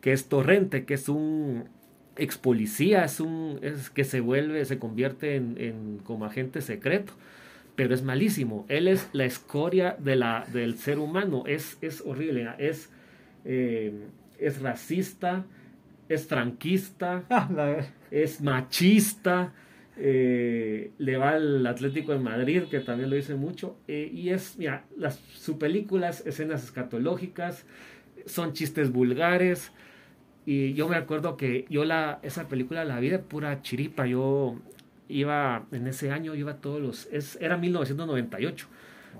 [0.00, 1.68] que es Torrente, que es un
[2.16, 7.12] ex policía, es un es que se vuelve, se convierte en, como agente secreto,
[7.76, 8.66] pero es malísimo.
[8.68, 12.90] Él es la escoria de la, del ser humano, es, es horrible, es,
[13.44, 13.92] eh,
[14.38, 15.44] es racista,
[16.08, 17.76] es franquista, ah,
[18.10, 19.52] es machista.
[20.02, 24.56] Eh, le va al Atlético de Madrid, que también lo dice mucho, eh, y es,
[24.56, 27.66] mira, las, su películas, escenas escatológicas,
[28.24, 29.72] son chistes vulgares,
[30.50, 34.06] y yo me acuerdo que yo la, esa película la vi de pura chiripa.
[34.06, 34.56] Yo
[35.06, 38.66] iba, en ese año iba todos los, es, era 1998.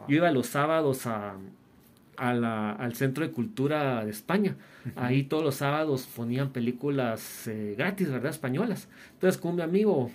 [0.09, 1.37] Yo iba los sábados a,
[2.17, 4.57] a la, al Centro de Cultura de España.
[4.97, 8.33] Ahí todos los sábados ponían películas eh, gratis, ¿verdad?
[8.33, 8.89] Españolas.
[9.13, 10.11] Entonces con mi amigo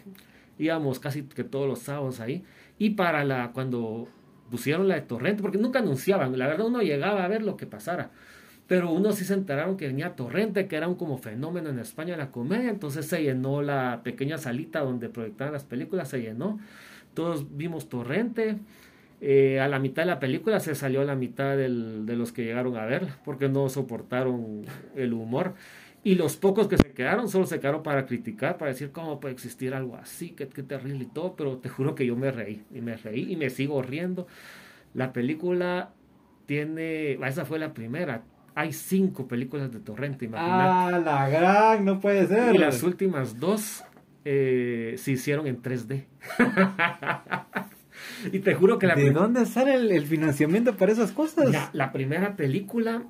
[0.60, 2.44] íbamos casi que todos los sábados ahí.
[2.78, 4.10] Y para la, cuando
[4.52, 7.68] pusieron la de Torrente, porque nunca anunciaban, la verdad uno llegaba a ver lo que
[7.68, 8.12] pasara
[8.68, 12.18] pero unos sí se enteraron que venía Torrente, que era un como fenómeno en España
[12.18, 16.60] la comedia, entonces se llenó la pequeña salita donde proyectaban las películas, se llenó,
[17.14, 18.58] todos vimos Torrente,
[19.22, 22.44] eh, a la mitad de la película se salió la mitad del, de los que
[22.44, 24.64] llegaron a verla, porque no soportaron
[24.96, 25.54] el humor.
[26.04, 29.34] Y los pocos que se quedaron solo se quedaron para criticar, para decir cómo puede
[29.34, 32.64] existir algo así, qué, qué terrible y todo, pero te juro que yo me reí,
[32.74, 34.28] y me reí y me sigo riendo.
[34.94, 35.94] La película
[36.46, 38.24] tiene, esa fue la primera,
[38.56, 40.96] hay cinco películas de Torrente, imagínate.
[40.96, 42.56] Ah, la gran, no puede ser.
[42.56, 43.84] Y las últimas dos
[44.24, 46.06] eh, se hicieron en 3D.
[48.32, 51.70] y te juro que la ¿De dónde sale el, financiamiento para esas cosas?
[51.74, 53.04] la primera película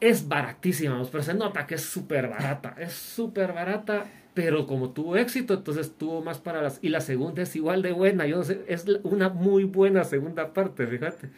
[0.00, 2.74] es baratísima, pero se nota que es súper barata.
[2.78, 6.78] Es súper barata, pero como tuvo éxito, entonces tuvo más para las.
[6.82, 8.26] Y la segunda es igual de buena.
[8.26, 11.30] Yo no sé, es una muy buena segunda parte, fíjate.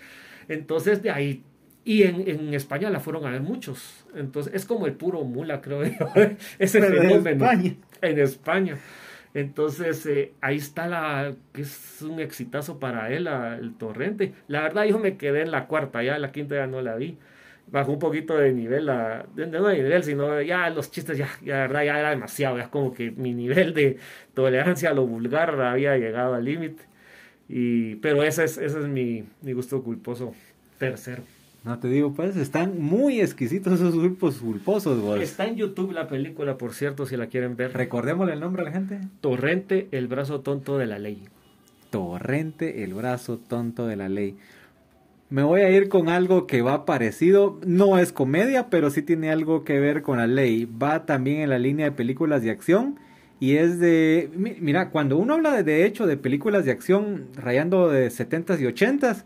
[0.49, 1.45] Entonces de ahí
[1.89, 4.05] y en, en, España la fueron a ver muchos.
[4.15, 6.13] Entonces, es como el puro mula, creo yo.
[6.59, 7.31] Ese fenómeno.
[7.31, 7.75] España.
[8.03, 8.77] En España.
[9.33, 14.35] Entonces, eh, ahí está la, que es un exitazo para él, el torrente.
[14.49, 17.17] La verdad, yo me quedé en la cuarta, ya la quinta ya no la vi.
[17.69, 21.31] Bajó un poquito de nivel, la, de, no de nivel, sino ya los chistes, ya,
[21.43, 22.59] ya, la verdad, ya era demasiado.
[22.59, 23.97] Ya como que mi nivel de
[24.35, 26.83] tolerancia a lo vulgar había llegado al límite.
[27.49, 30.35] Y, pero ese es, ese es mi, mi gusto culposo
[30.79, 31.23] tercero.
[31.65, 35.21] No te digo, pues están muy exquisitos esos grupos culposos, vos.
[35.21, 37.73] Está en YouTube la película, por cierto, si la quieren ver.
[37.75, 39.01] Recordémosle el nombre a la gente.
[39.21, 41.25] Torrente, el brazo tonto de la ley.
[41.91, 44.37] Torrente, el brazo tonto de la ley.
[45.31, 49.31] Me voy a ir con algo que va parecido, no es comedia, pero sí tiene
[49.31, 50.65] algo que ver con la ley.
[50.65, 52.99] Va también en la línea de películas de acción
[53.41, 57.89] y es de, mira, cuando uno habla de, de hecho de películas de acción rayando
[57.89, 59.25] de 70s y 80s,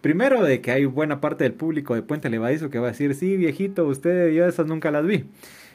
[0.00, 3.16] Primero de que hay buena parte del público de Puente Levadizo que va a decir,
[3.16, 5.24] sí, viejito, usted, yo esas nunca las vi.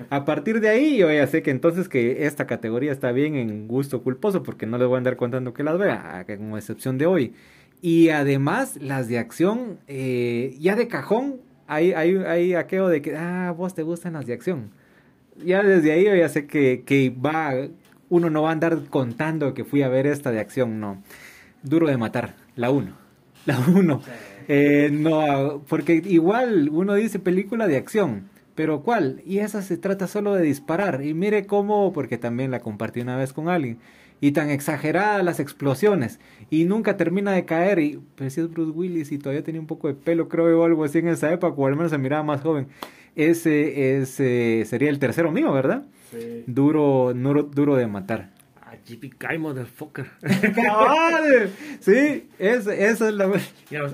[0.09, 3.67] A partir de ahí yo ya sé que entonces que esta categoría está bien en
[3.67, 7.05] gusto culposo porque no les voy a andar contando que las vea, con excepción de
[7.05, 7.33] hoy.
[7.81, 13.17] Y además las de acción, eh, ya de cajón, hay, hay, hay aquello de que,
[13.17, 14.71] ah, vos te gustan las de acción.
[15.43, 17.53] Ya desde ahí yo ya sé que, que va,
[18.07, 21.03] uno no va a andar contando que fui a ver esta de acción, no.
[21.61, 23.02] Duro de matar, la uno.
[23.45, 24.01] La 1.
[24.47, 29.21] Eh, no, porque igual uno dice película de acción, pero ¿cuál?
[29.25, 31.03] Y esa se trata solo de disparar.
[31.03, 33.79] Y mire cómo, porque también la compartí una vez con alguien,
[34.21, 37.79] y tan exageradas las explosiones, y nunca termina de caer.
[37.79, 40.65] Y pues si es Bruce Willis y todavía tenía un poco de pelo, creo, o
[40.65, 42.67] algo así en esa época, o al menos se miraba más joven.
[43.15, 45.85] Ese, ese sería el tercero mío, ¿verdad?
[46.11, 46.43] Sí.
[46.47, 48.32] Duro, duro, duro de matar.
[48.85, 50.07] JPK Motherfucker.
[51.79, 53.31] sí, es, esa es la...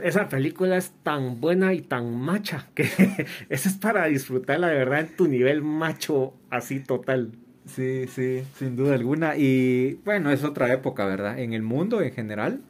[0.03, 2.83] esa película es tan buena y tan macha que
[3.49, 7.31] esa es para disfrutarla de verdad en tu nivel macho así total.
[7.65, 9.37] Sí, sí, sin duda alguna.
[9.37, 11.39] Y bueno, es otra época, ¿verdad?
[11.39, 12.61] En el mundo en general.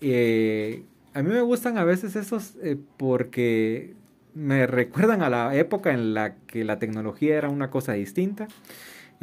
[0.00, 3.94] Eh, a mí me gustan a veces esos eh, porque
[4.34, 8.48] me recuerdan a la época en la que la tecnología era una cosa distinta.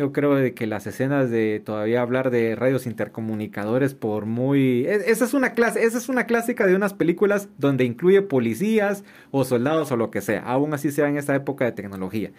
[0.02, 5.12] Yo creo de que las escenas de todavía hablar de radios intercomunicadores por muy e,
[5.12, 9.44] esa es una clase, esa es una clásica de unas películas donde incluye policías o
[9.44, 12.32] soldados o lo que sea, aún así sea en esta época de tecnología.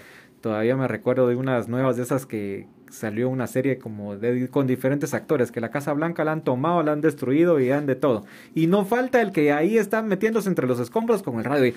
[0.43, 4.67] Todavía me recuerdo de unas nuevas de esas que salió una serie como de, con
[4.67, 7.95] diferentes actores, que la Casa Blanca la han tomado, la han destruido y han de
[7.95, 8.25] todo.
[8.53, 11.75] Y no falta el que ahí está metiéndose entre los escombros con el radio y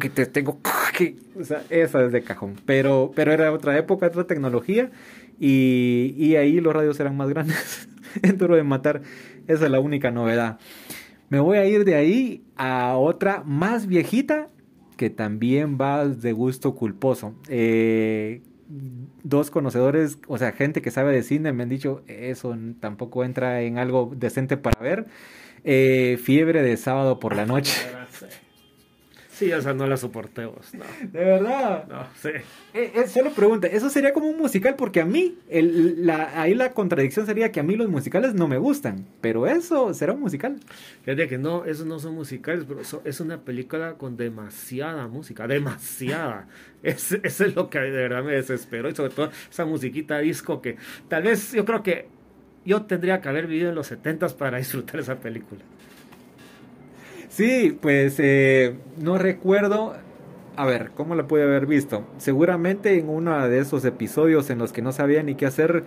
[0.00, 0.58] que te tengo
[1.40, 2.56] o sea, esa es de cajón.
[2.66, 4.90] Pero, pero era otra época, otra tecnología
[5.38, 7.88] y, y ahí los radios eran más grandes.
[8.22, 9.02] en Duro de Matar,
[9.46, 10.58] esa es la única novedad.
[11.28, 14.48] Me voy a ir de ahí a otra más viejita
[14.96, 17.34] que también va de gusto culposo.
[17.48, 18.42] Eh,
[19.22, 23.62] dos conocedores, o sea, gente que sabe de cine, me han dicho, eso tampoco entra
[23.62, 25.06] en algo decente para ver.
[25.64, 27.72] Eh, fiebre de sábado por la noche.
[29.34, 30.84] Sí, o sea, no la soporté vos, no.
[31.10, 31.88] ¿De verdad?
[31.88, 32.28] No, sí.
[32.72, 34.76] Eh, eh, solo pregunta, ¿eso sería como un musical?
[34.76, 38.46] Porque a mí, el, la, ahí la contradicción sería que a mí los musicales no
[38.46, 40.60] me gustan, pero eso será un musical.
[41.02, 46.46] Fíjate que no, esos no son musicales, pero es una película con demasiada música, demasiada.
[46.84, 50.62] es, eso es lo que de verdad me desesperó, y sobre todo esa musiquita disco
[50.62, 50.76] que
[51.08, 52.06] tal vez yo creo que
[52.64, 55.60] yo tendría que haber vivido en los 70 para disfrutar esa película.
[57.34, 59.94] Sí, pues eh, no recuerdo.
[60.54, 62.04] A ver, ¿cómo la pude haber visto?
[62.16, 65.82] Seguramente en uno de esos episodios en los que no sabía ni qué hacer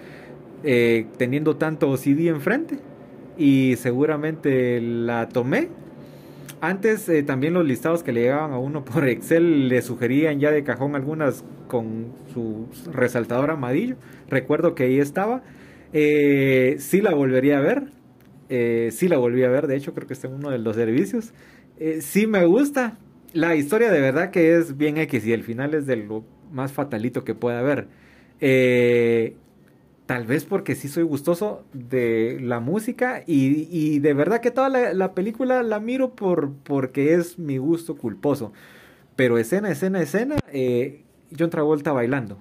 [0.65, 2.79] eh, teniendo tanto CD enfrente.
[3.37, 5.69] Y seguramente la tomé.
[6.59, 10.51] Antes eh, también los listados que le llegaban a uno por Excel le sugerían ya
[10.51, 13.95] de cajón algunas con su resaltador amarillo.
[14.29, 15.43] Recuerdo que ahí estaba.
[15.93, 17.96] sí la volvería a ver
[18.49, 20.75] eh, sí la volví a ver, de hecho creo que está en uno de los
[20.75, 21.33] servicios.
[21.79, 22.97] Eh, sí me gusta.
[23.33, 26.71] La historia de verdad que es bien X y el final es de lo más
[26.71, 27.87] fatalito que pueda haber.
[28.39, 29.35] Eh,
[30.05, 35.13] tal vez porque sí soy gustoso de la música y, de verdad que toda la,
[35.13, 38.53] película la miro por, porque es mi gusto culposo.
[39.15, 41.03] Pero escena, escena, escena, eh,
[41.37, 42.35] John Travolta bailando.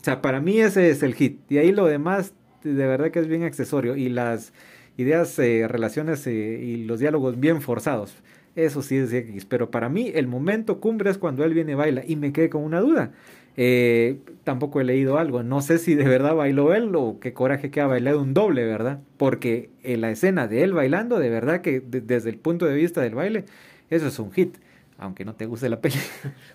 [0.00, 1.40] O sea, para mí ese es el hit.
[1.50, 2.34] Y ahí lo demás
[2.64, 3.96] de verdad que es bien accesorio.
[3.96, 4.52] Y las
[4.96, 8.14] ideas, eh, relaciones eh, y los diálogos bien forzados.
[8.54, 9.46] Eso sí es X.
[9.46, 12.02] Pero para mí el momento cumbre es cuando él viene y baila.
[12.06, 13.12] Y me quedé con una duda.
[13.56, 15.42] Eh, tampoco he leído algo.
[15.42, 18.64] No sé si de verdad bailó él o qué coraje que ha bailado un doble,
[18.64, 19.00] ¿verdad?
[19.16, 23.00] Porque en la escena de él bailando, de verdad que desde el punto de vista
[23.00, 23.44] del baile,
[23.90, 24.56] eso es un hit.
[24.98, 25.96] Aunque no te guste la peli.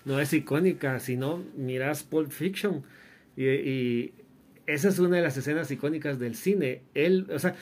[0.04, 1.00] No es icónica.
[1.00, 2.82] Si no, miras Pulp Fiction.
[3.36, 4.12] Y, y
[4.66, 6.82] esa es una de las escenas icónicas del cine.
[6.94, 7.54] Él, o sea,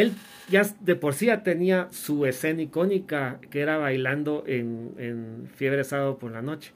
[0.00, 0.12] él
[0.48, 5.84] ya de por sí ya tenía su escena icónica que era bailando en, en Fiebre
[5.84, 6.72] Sábado por la noche,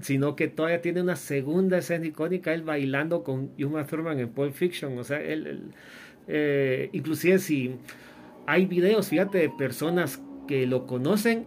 [0.00, 4.52] sino que todavía tiene una segunda escena icónica, él bailando con Uma Thurman en Pulp
[4.52, 5.72] Fiction, o sea, él,
[6.28, 7.74] eh, inclusive si
[8.46, 11.46] hay videos, fíjate, de personas que lo conocen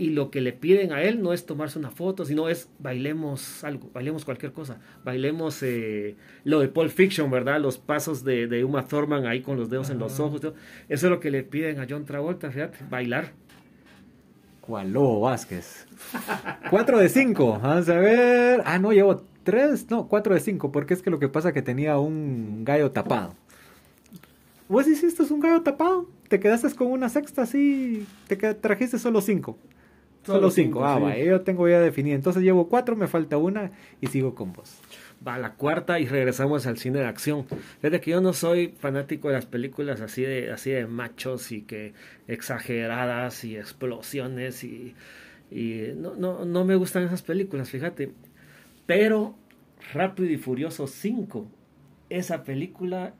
[0.00, 3.62] y lo que le piden a él no es tomarse una foto, sino es bailemos
[3.64, 7.60] algo, bailemos cualquier cosa, bailemos eh, lo de Paul Fiction, ¿verdad?
[7.60, 10.54] Los pasos de, de Uma Thurman ahí con los dedos en los ojos, eso
[10.88, 13.32] es lo que le piden a John Travolta, fíjate, bailar.
[14.62, 15.86] ¿Cuál Lobo Vázquez?
[16.70, 18.62] 4 de 5, vamos a ver.
[18.64, 21.54] Ah, no, llevo 3, no, 4 de 5, porque es que lo que pasa es
[21.54, 23.34] que tenía un gallo tapado.
[24.66, 26.06] ¿Vos hiciste un gallo tapado?
[26.28, 28.06] ¿Te quedaste con una sexta así?
[28.28, 29.58] ¿Te trajiste solo 5?
[30.24, 30.84] Solo cinco.
[30.84, 32.14] Ah, va, yo tengo ya definido.
[32.14, 34.78] Entonces llevo cuatro, me falta una y sigo con vos.
[35.26, 37.46] Va, la cuarta y regresamos al cine de acción.
[37.82, 41.62] Desde que yo no soy fanático de las películas así de, así de machos y
[41.62, 41.94] que
[42.28, 44.94] exageradas y explosiones y,
[45.50, 48.12] y no, no, no me gustan esas películas, fíjate.
[48.86, 49.34] Pero
[49.92, 51.50] Rápido y Furioso 5,
[52.10, 53.14] esa película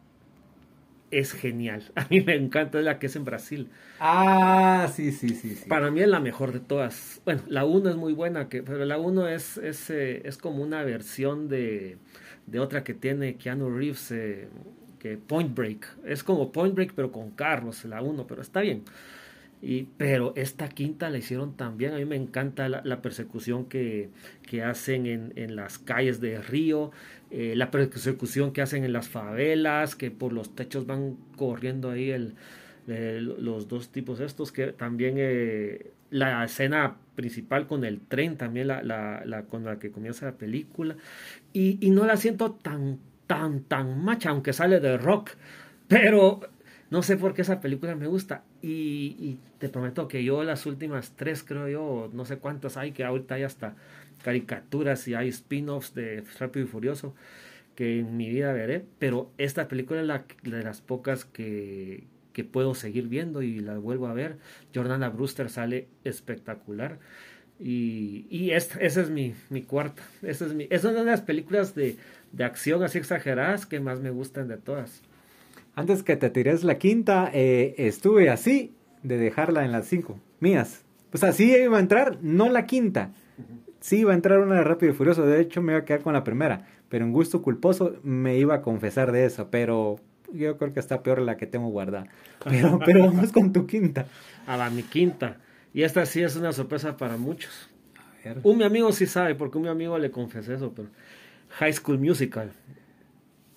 [1.11, 1.91] es genial.
[1.95, 3.69] A mí me encanta la que es en Brasil.
[3.99, 5.55] Ah, sí, sí, sí.
[5.55, 5.69] sí.
[5.69, 7.21] Para mí es la mejor de todas.
[7.25, 10.63] Bueno, la 1 es muy buena, que, pero la 1 es, es, eh, es, como
[10.63, 11.99] una versión de,
[12.47, 14.49] de, otra que tiene Keanu Reeves, eh,
[14.99, 15.87] que Point Break.
[16.05, 18.85] Es como Point Break, pero con carros, la 1, pero está bien.
[19.99, 21.93] Pero esta quinta la hicieron también.
[21.93, 24.09] A mí me encanta la, persecución que,
[24.43, 26.93] que hacen en, en, las calles de Río,
[27.31, 32.11] eh, la persecución que hacen en las favelas, que por los techos van corriendo ahí
[32.11, 32.35] el,
[32.87, 38.83] los dos tipos estos, que también eh, la escena principal con el tren, también la,
[38.83, 40.97] la, con la que comienza la película.
[41.53, 45.33] Y, y no la siento tan, tan, tan macha, aunque sale de rock.
[45.87, 46.41] Pero
[46.91, 48.43] no sé por qué esa película me gusta.
[48.63, 53.05] Y, te prometo que yo las últimas tres, creo yo, no sé cuántas hay, que
[53.05, 53.75] ahorita hay hasta
[54.23, 57.15] caricaturas y hay spin-offs de Rápido y Furioso
[57.75, 58.85] que en mi vida veré.
[58.99, 63.79] Pero esta película es la, de las pocas que, que puedo seguir viendo y la
[63.79, 64.39] vuelvo a ver.
[64.75, 66.99] Jordana Brewster sale espectacular.
[67.61, 70.03] Y, y esa es mi, mi cuarta.
[70.23, 71.97] Esa es, mi, es una de las películas de,
[72.33, 75.03] de acción así exageradas que más me gustan de todas.
[75.75, 80.85] Antes que te tires la quinta, eh, estuve así de dejarla en las cinco mías.
[81.11, 83.13] Pues así iba a entrar, no la quinta.
[83.81, 85.25] Sí iba a entrar una de Rápido y Furioso.
[85.25, 86.67] De hecho, me iba a quedar con la primera.
[86.89, 89.49] Pero en gusto culposo me iba a confesar de eso.
[89.51, 89.97] Pero
[90.33, 92.07] yo creo que está peor la que tengo guardada.
[92.45, 94.07] Pero, pero vamos con tu quinta.
[94.47, 95.39] A la mi quinta.
[95.73, 97.71] Y esta sí es una sorpresa para muchos.
[98.43, 100.89] Un mi amigo sí sabe, porque un mi amigo le confesé eso, pero
[101.51, 102.53] High School Musical.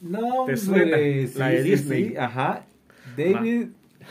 [0.04, 0.98] No, ¿Te suena?
[1.38, 2.16] la de Disney.
[2.18, 2.66] ajá.
[3.18, 3.68] David,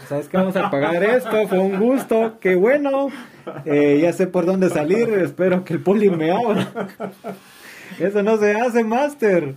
[0.09, 1.47] ¿sabes que vamos a pagar esto?
[1.49, 3.09] Fue un gusto, qué bueno.
[3.67, 6.89] Eh, ya sé por dónde salir, espero que el poli me abra.
[8.01, 9.55] Eso no se hace, Master.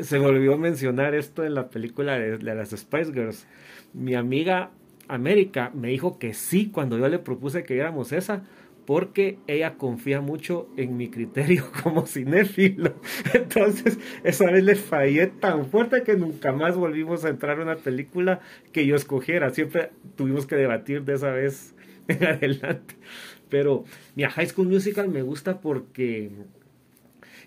[0.00, 3.46] Se me olvidó mencionar esto en la película de, de las Spice Girls.
[3.92, 4.70] Mi amiga
[5.08, 8.42] América me dijo que sí cuando yo le propuse que viéramos esa,
[8.86, 12.94] porque ella confía mucho en mi criterio como cinéfilo.
[13.34, 17.76] Entonces, esa vez le fallé tan fuerte que nunca más volvimos a entrar a una
[17.76, 18.40] película
[18.72, 19.50] que yo escogiera.
[19.50, 21.74] Siempre tuvimos que debatir de esa vez
[22.08, 22.94] en adelante.
[23.48, 26.30] Pero mi High School Musical me gusta porque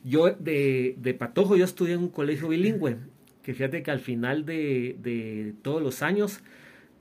[0.04, 2.98] yo de, de patojo yo estudié en un colegio bilingüe,
[3.44, 6.42] que fíjate que al final de, de todos los años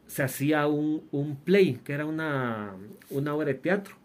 [0.07, 2.75] se hacía un, un play, que era una,
[3.11, 3.99] una obra de teatro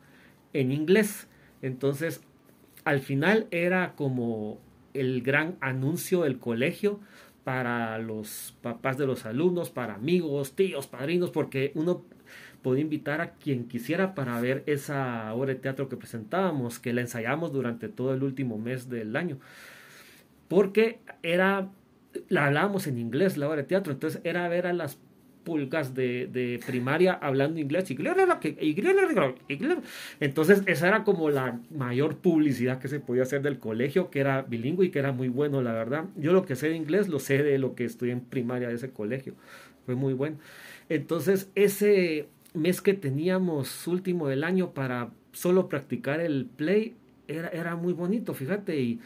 [0.54, 1.28] en inglés.
[1.62, 2.22] Entonces,
[2.86, 4.60] al final era como
[4.94, 7.00] el gran anuncio del colegio
[7.44, 12.04] para los papás de los alumnos, para amigos, tíos, padrinos, porque uno
[12.62, 17.02] podía invitar a quien quisiera para ver esa obra de teatro que presentábamos, que la
[17.02, 19.38] ensayamos durante todo el último mes del año.
[20.48, 21.70] Porque era,
[22.30, 24.98] la hablábamos en inglés, la obra de teatro, entonces era ver a las
[25.44, 27.90] pulgas de, de primaria hablando inglés.
[30.20, 34.42] Entonces, esa era como la mayor publicidad que se podía hacer del colegio, que era
[34.42, 36.06] bilingüe y que era muy bueno, la verdad.
[36.16, 38.76] Yo lo que sé de inglés lo sé de lo que estudié en primaria de
[38.76, 39.34] ese colegio.
[39.86, 40.38] Fue muy bueno.
[40.90, 46.96] Entonces, ese mes que teníamos último del año para solo practicar el play
[47.28, 48.80] era, era muy bonito, fíjate.
[48.80, 49.00] Y,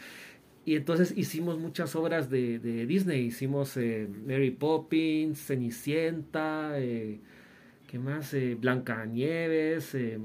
[0.68, 3.24] y entonces hicimos muchas obras de, de Disney.
[3.24, 7.20] Hicimos eh, Mary Poppins, Cenicienta, eh,
[7.86, 8.34] ¿qué más?
[8.34, 10.18] Eh, Blanca Nieves, eh,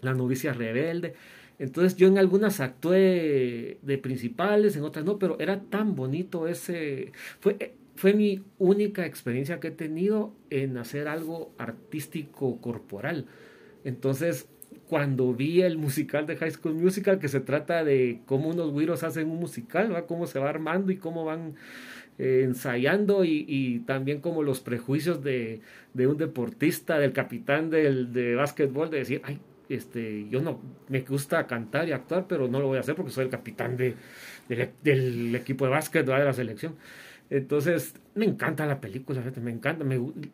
[0.00, 1.12] La novicia rebelde.
[1.58, 7.12] Entonces yo en algunas actué de principales, en otras no, pero era tan bonito ese...
[7.40, 13.26] Fue, fue mi única experiencia que he tenido en hacer algo artístico corporal.
[13.84, 14.48] Entonces
[14.88, 19.02] cuando vi el musical de High School Musical, que se trata de cómo unos güiros
[19.02, 20.06] hacen un musical, ¿va?
[20.06, 21.54] cómo se va armando y cómo van
[22.18, 25.60] eh, ensayando y, y, también como los prejuicios de,
[25.94, 31.46] un deportista, del capitán del, de básquetbol, de decir, ay, este, yo no me gusta
[31.46, 33.94] cantar y actuar, pero no lo voy a hacer porque soy el capitán de,
[34.82, 36.76] del equipo de básquet de la selección.
[37.30, 39.84] Entonces, me encanta la película, me encanta.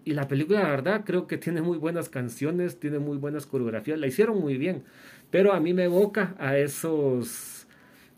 [0.04, 3.98] y la película, la verdad, creo que tiene muy buenas canciones, tiene muy buenas coreografías,
[3.98, 4.82] la hicieron muy bien.
[5.30, 7.66] Pero a mí me evoca a esos,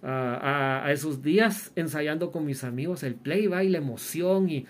[0.02, 4.66] a, esos días ensayando con mis amigos el play, y la emoción y,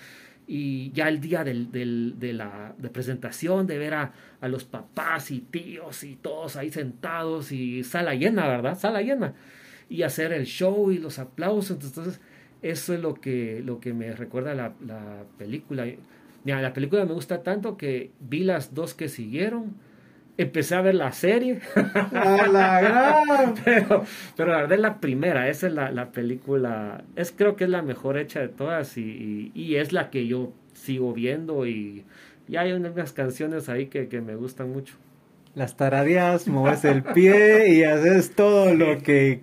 [0.92, 4.12] ya el día del, de la presentación, de ver a,
[4.42, 8.76] a los papás y tíos y todos ahí sentados y sala llena, ¿verdad?
[8.76, 9.34] Sala llena.
[9.88, 11.78] Y hacer el show y los aplausos.
[11.82, 12.20] Entonces,
[12.62, 15.84] eso es lo que, lo que me recuerda la, la película.
[16.44, 19.74] Mira, la película me gusta tanto que vi las dos que siguieron.
[20.38, 21.60] Empecé a ver la serie.
[22.12, 23.54] ¡A la gran!
[23.64, 24.04] pero,
[24.36, 25.48] pero la verdad es la primera.
[25.48, 27.04] Esa es la, la, película.
[27.16, 30.52] Es, creo que es la mejor hecha de todas y, y, es la que yo
[30.72, 31.66] sigo viendo.
[31.66, 32.04] Y,
[32.48, 34.94] y hay unas canciones ahí que, que me gustan mucho.
[35.54, 39.42] Las taradeas, mueves el pie y haces todo lo que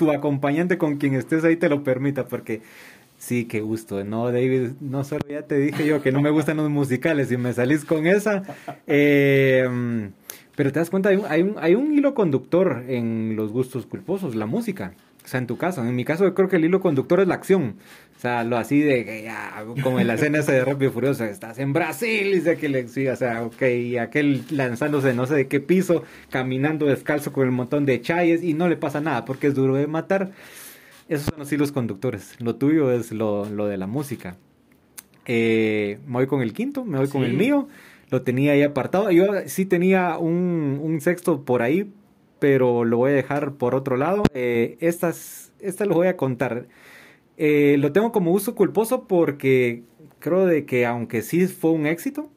[0.00, 2.62] tu acompañante con quien estés ahí te lo permita, porque
[3.18, 4.02] Sí, qué gusto.
[4.02, 7.36] No, David, no solo ya te dije yo que no me gustan los musicales y
[7.36, 8.42] me salís con esa.
[8.86, 10.10] Eh,
[10.56, 13.84] pero te das cuenta, hay un, hay, un, hay un hilo conductor en los gustos
[13.84, 14.94] culposos, la música.
[15.30, 17.28] O sea, en tu caso, en mi caso yo creo que el hilo conductor es
[17.28, 17.76] la acción.
[18.16, 20.92] O sea, lo así de que ya, como en la escena esa de Rápido y
[20.92, 25.14] Furioso, estás en Brasil, y dice que le sí, o sea, ok, y aquel lanzándose
[25.14, 28.76] no sé de qué piso, caminando descalzo con el montón de chayes y no le
[28.76, 30.32] pasa nada porque es duro de matar.
[31.08, 32.34] Esos son los hilos conductores.
[32.40, 34.36] Lo tuyo es lo, lo de la música.
[35.26, 37.68] Eh, me voy con el quinto, me voy con el mío.
[38.10, 39.12] Lo tenía ahí apartado.
[39.12, 41.88] Yo sí tenía un, un sexto por ahí,
[42.40, 44.24] pero lo voy a dejar por otro lado.
[44.34, 46.66] Eh, estas, estas lo voy a contar.
[47.36, 49.84] Eh, lo tengo como uso culposo porque
[50.18, 52.30] creo de que aunque sí fue un éxito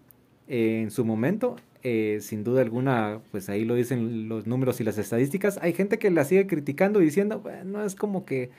[0.48, 4.86] eh, en su momento, eh, sin duda alguna, pues ahí lo dicen los números y
[4.86, 8.52] las estadísticas, hay gente que la sigue criticando diciendo, bueno, es como que,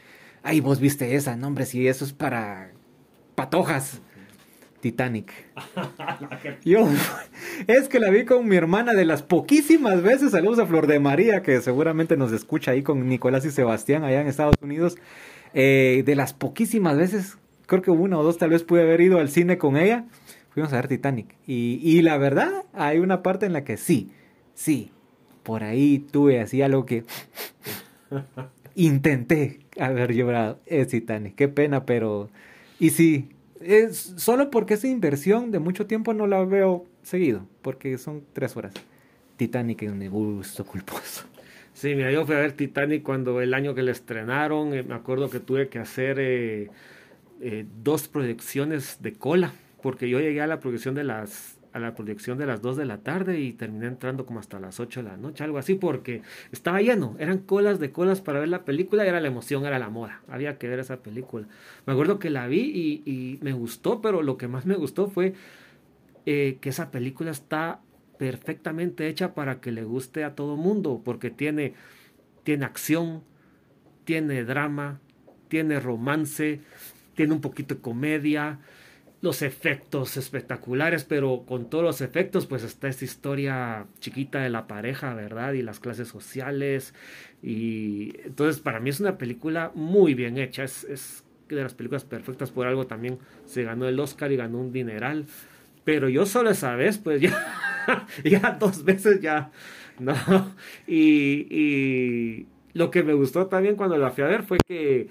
[0.42, 2.72] ay, vos viste esa, no hombre, si eso es para
[3.34, 4.02] patojas.
[4.84, 5.32] Titanic.
[6.62, 6.86] Yo,
[7.66, 11.00] es que la vi con mi hermana de las poquísimas veces, saludos a Flor de
[11.00, 14.96] María, que seguramente nos escucha ahí con Nicolás y Sebastián allá en Estados Unidos.
[15.54, 19.20] Eh, de las poquísimas veces, creo que una o dos tal vez pude haber ido
[19.20, 20.04] al cine con ella,
[20.50, 21.34] fuimos a ver Titanic.
[21.46, 24.10] Y, y la verdad, hay una parte en la que sí,
[24.52, 24.90] sí,
[25.44, 27.04] por ahí tuve así algo que
[28.74, 30.60] intenté haber llorado.
[30.66, 32.28] Es Titanic, qué pena, pero...
[32.78, 33.30] Y sí,
[33.64, 38.56] es solo porque esa inversión de mucho tiempo no la veo seguido, porque son tres
[38.56, 38.74] horas.
[39.36, 41.24] Titanic es mi gusto culposo.
[41.72, 44.94] Sí, mira, yo fui a ver Titanic cuando el año que la estrenaron, eh, me
[44.94, 46.70] acuerdo que tuve que hacer eh,
[47.40, 49.52] eh, dos proyecciones de cola,
[49.82, 52.84] porque yo llegué a la proyección de las a la proyección de las 2 de
[52.84, 56.22] la tarde y terminé entrando como hasta las 8 de la noche, algo así, porque
[56.52, 59.90] estaba lleno, eran colas de colas para ver la película, era la emoción, era la
[59.90, 61.48] moda, había que ver esa película.
[61.84, 65.08] Me acuerdo que la vi y, y me gustó, pero lo que más me gustó
[65.08, 65.34] fue
[66.26, 67.80] eh, que esa película está
[68.18, 71.74] perfectamente hecha para que le guste a todo mundo, porque tiene,
[72.44, 73.24] tiene acción,
[74.04, 75.00] tiene drama,
[75.48, 76.60] tiene romance,
[77.16, 78.60] tiene un poquito de comedia,
[79.24, 84.66] los efectos espectaculares, pero con todos los efectos, pues está esta historia chiquita de la
[84.66, 85.54] pareja, ¿verdad?
[85.54, 86.92] Y las clases sociales.
[87.42, 92.04] Y entonces para mí es una película muy bien hecha, es, es de las películas
[92.04, 95.24] perfectas, por algo también se ganó el Oscar y ganó un dineral.
[95.84, 99.50] Pero yo solo esa vez, pues ya, ya dos veces ya,
[99.98, 100.14] no.
[100.86, 105.08] Y, y lo que me gustó también cuando la fui a ver fue que...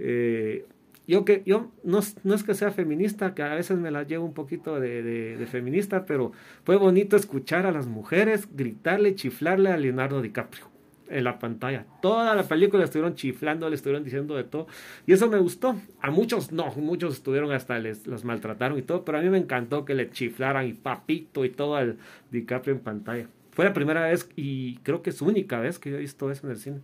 [0.00, 0.66] Eh,
[1.06, 4.24] yo que yo no, no, es que sea feminista, que a veces me la llevo
[4.24, 6.32] un poquito de, de, de, feminista, pero
[6.64, 10.76] fue bonito escuchar a las mujeres gritarle, chiflarle a Leonardo DiCaprio
[11.08, 11.86] en la pantalla.
[12.02, 14.66] Toda la película estuvieron chiflando, le estuvieron diciendo de todo.
[15.06, 15.76] Y eso me gustó.
[16.00, 19.38] A muchos no, muchos estuvieron hasta les los maltrataron y todo, pero a mí me
[19.38, 21.98] encantó que le chiflaran y papito y todo al
[22.30, 23.28] DiCaprio en pantalla.
[23.52, 26.46] Fue la primera vez y creo que es única vez que yo he visto eso
[26.46, 26.80] en el cine.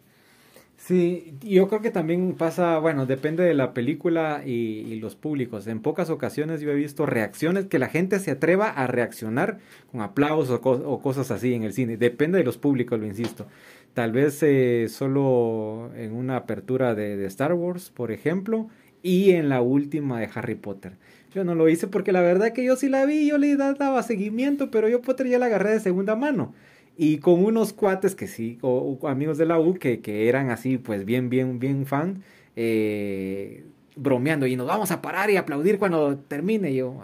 [0.84, 5.68] Sí, yo creo que también pasa, bueno, depende de la película y, los públicos.
[5.68, 9.58] En pocas ocasiones yo he visto reacciones, que la gente se atreva a reaccionar
[9.92, 11.96] con aplausos o cosas así en el cine.
[11.96, 13.46] Depende de los públicos, lo insisto.
[13.94, 18.68] Tal vez eh, solo en una apertura de, de Star Wars, por ejemplo,
[19.04, 20.94] y en la última de Harry Potter.
[21.32, 24.02] Yo no lo hice porque la verdad que yo sí la vi, yo le daba
[24.02, 26.54] seguimiento, pero yo Potter ya la agarré de segunda mano
[26.96, 30.78] y con unos cuates que sí, o, amigos de la U que, que, eran así,
[30.78, 32.22] pues bien, bien, bien fan,
[32.56, 33.64] eh,
[33.96, 36.74] bromeando y nos vamos a parar y aplaudir cuando termine.
[36.74, 36.96] Yo.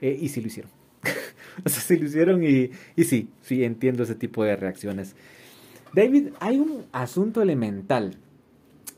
[0.00, 0.70] Eh, y sí lo hicieron.
[1.64, 5.16] o sea, sí lo hicieron y, y sí, sí entiendo ese tipo de reacciones.
[5.92, 8.16] David, hay un asunto elemental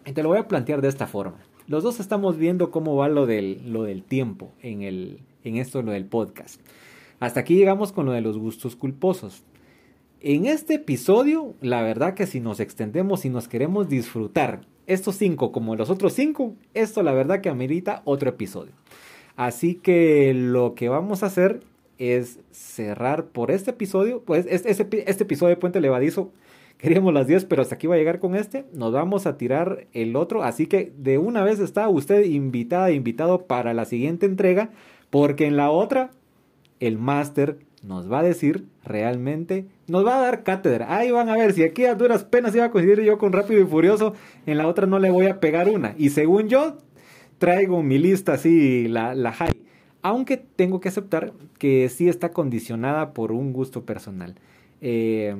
[0.05, 1.39] y te lo voy a plantear de esta forma.
[1.66, 5.83] Los dos estamos viendo cómo va lo del, lo del tiempo en, el, en esto,
[5.83, 6.61] lo del podcast.
[7.21, 9.45] Hasta aquí llegamos con lo de los gustos culposos.
[10.23, 15.51] En este episodio, la verdad que si nos extendemos y nos queremos disfrutar estos cinco
[15.51, 18.73] como los otros cinco, esto la verdad que amerita otro episodio.
[19.37, 21.62] Así que lo que vamos a hacer
[21.97, 26.33] es cerrar por este episodio, pues este, episodio de Puente Levadizo,
[26.77, 29.87] queríamos las 10, pero hasta aquí va a llegar con este, nos vamos a tirar
[29.95, 34.71] el otro, así que de una vez está usted invitada, invitado para la siguiente entrega,
[35.09, 36.11] porque en la otra,
[36.79, 40.95] el máster nos va a decir realmente, nos va a dar cátedra.
[40.95, 43.61] Ahí van a ver, si aquí a duras penas iba a coincidir yo con Rápido
[43.61, 44.14] y Furioso,
[44.47, 45.95] en la otra no le voy a pegar una.
[45.97, 46.78] Y según yo,
[47.39, 49.62] traigo mi lista así, la, la high.
[50.03, 54.35] Aunque tengo que aceptar que sí está condicionada por un gusto personal.
[54.81, 55.35] Eh,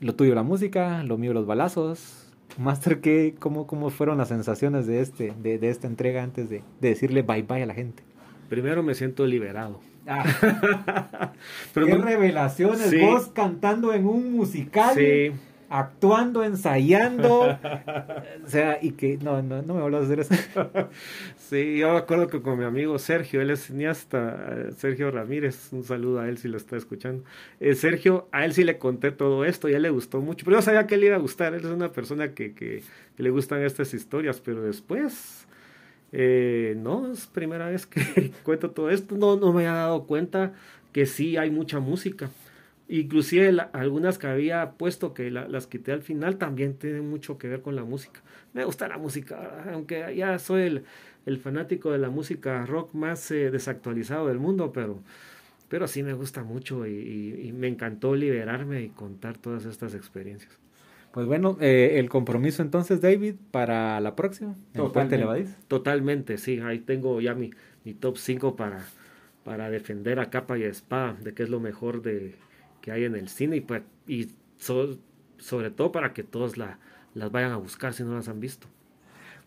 [0.00, 4.86] lo tuyo la música, lo mío los balazos, Master, ¿qué, cómo, ¿cómo fueron las sensaciones
[4.86, 8.02] de, este, de, de esta entrega antes de, de, decirle bye bye a la gente?
[8.48, 9.80] Primero me siento liberado.
[10.10, 11.32] Ah.
[11.74, 13.00] Pero ¿Qué revelaciones?
[13.00, 14.94] Vos cantando en un musical.
[14.94, 15.32] Sí
[15.70, 17.42] actuando, ensayando.
[18.44, 20.34] o sea, y que no, no, no me a hacer eso.
[21.38, 25.84] sí, yo me acuerdo que con mi amigo Sergio, él es cineasta, Sergio Ramírez, un
[25.84, 27.24] saludo a él si lo está escuchando.
[27.60, 30.44] Eh, Sergio, a él sí le conté todo esto y a él le gustó mucho,
[30.44, 32.82] pero yo sabía que él iba a gustar, él es una persona que, que,
[33.16, 35.46] le gustan estas historias, pero después...
[36.12, 40.52] Eh, no, es primera vez que cuento todo esto, no, no me había dado cuenta
[40.92, 42.30] que sí hay mucha música.
[42.88, 47.62] Inclusive algunas que había puesto que las quité al final también tienen mucho que ver
[47.62, 48.20] con la música.
[48.52, 50.82] Me gusta la música, aunque ya soy
[51.24, 54.98] el, fanático de la música rock más eh, desactualizado del mundo, pero,
[55.68, 60.58] pero sí me gusta mucho y, me encantó liberarme y contar todas estas experiencias.
[61.12, 64.54] Pues bueno, eh, el compromiso entonces, David, para la próxima.
[64.72, 66.60] Totalmente, totalmente, sí.
[66.60, 67.50] Ahí tengo ya mi,
[67.84, 68.86] mi top 5 para,
[69.44, 72.36] para defender a capa y a espada de qué es lo mejor de,
[72.80, 76.78] que hay en el cine y, pues, y sobre todo para que todos la,
[77.14, 78.68] las vayan a buscar si no las han visto.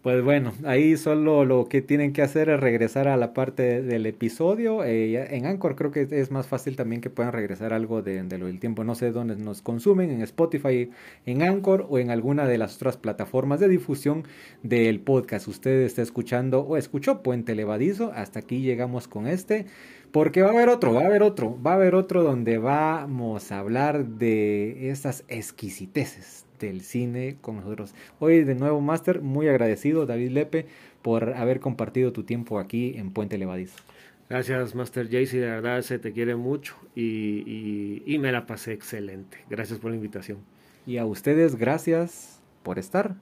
[0.03, 4.05] Pues bueno, ahí solo lo que tienen que hacer es regresar a la parte del
[4.05, 4.83] episodio.
[4.83, 8.47] Eh, en Anchor creo que es más fácil también que puedan regresar algo de, lo
[8.47, 8.83] del tiempo.
[8.83, 10.91] No sé dónde nos consumen, en Spotify,
[11.25, 14.25] en Anchor o en alguna de las otras plataformas de difusión
[14.61, 15.47] del podcast.
[15.47, 18.11] Usted está escuchando o escuchó Puente Levadizo.
[18.13, 19.67] Hasta aquí llegamos con este.
[20.11, 23.53] Porque va a haber otro, va a haber otro, va a haber otro donde vamos
[23.53, 27.93] a hablar de esas exquisiteces del cine con nosotros.
[28.19, 30.65] Hoy de nuevo, Master, muy agradecido, David Lepe,
[31.01, 33.77] por haber compartido tu tiempo aquí en Puente Levadizo.
[34.29, 39.37] Gracias, Master Jaycee, de verdad se te quiere mucho y, y me la pasé excelente.
[39.49, 40.39] Gracias por la invitación.
[40.87, 43.15] Y a ustedes, gracias por estar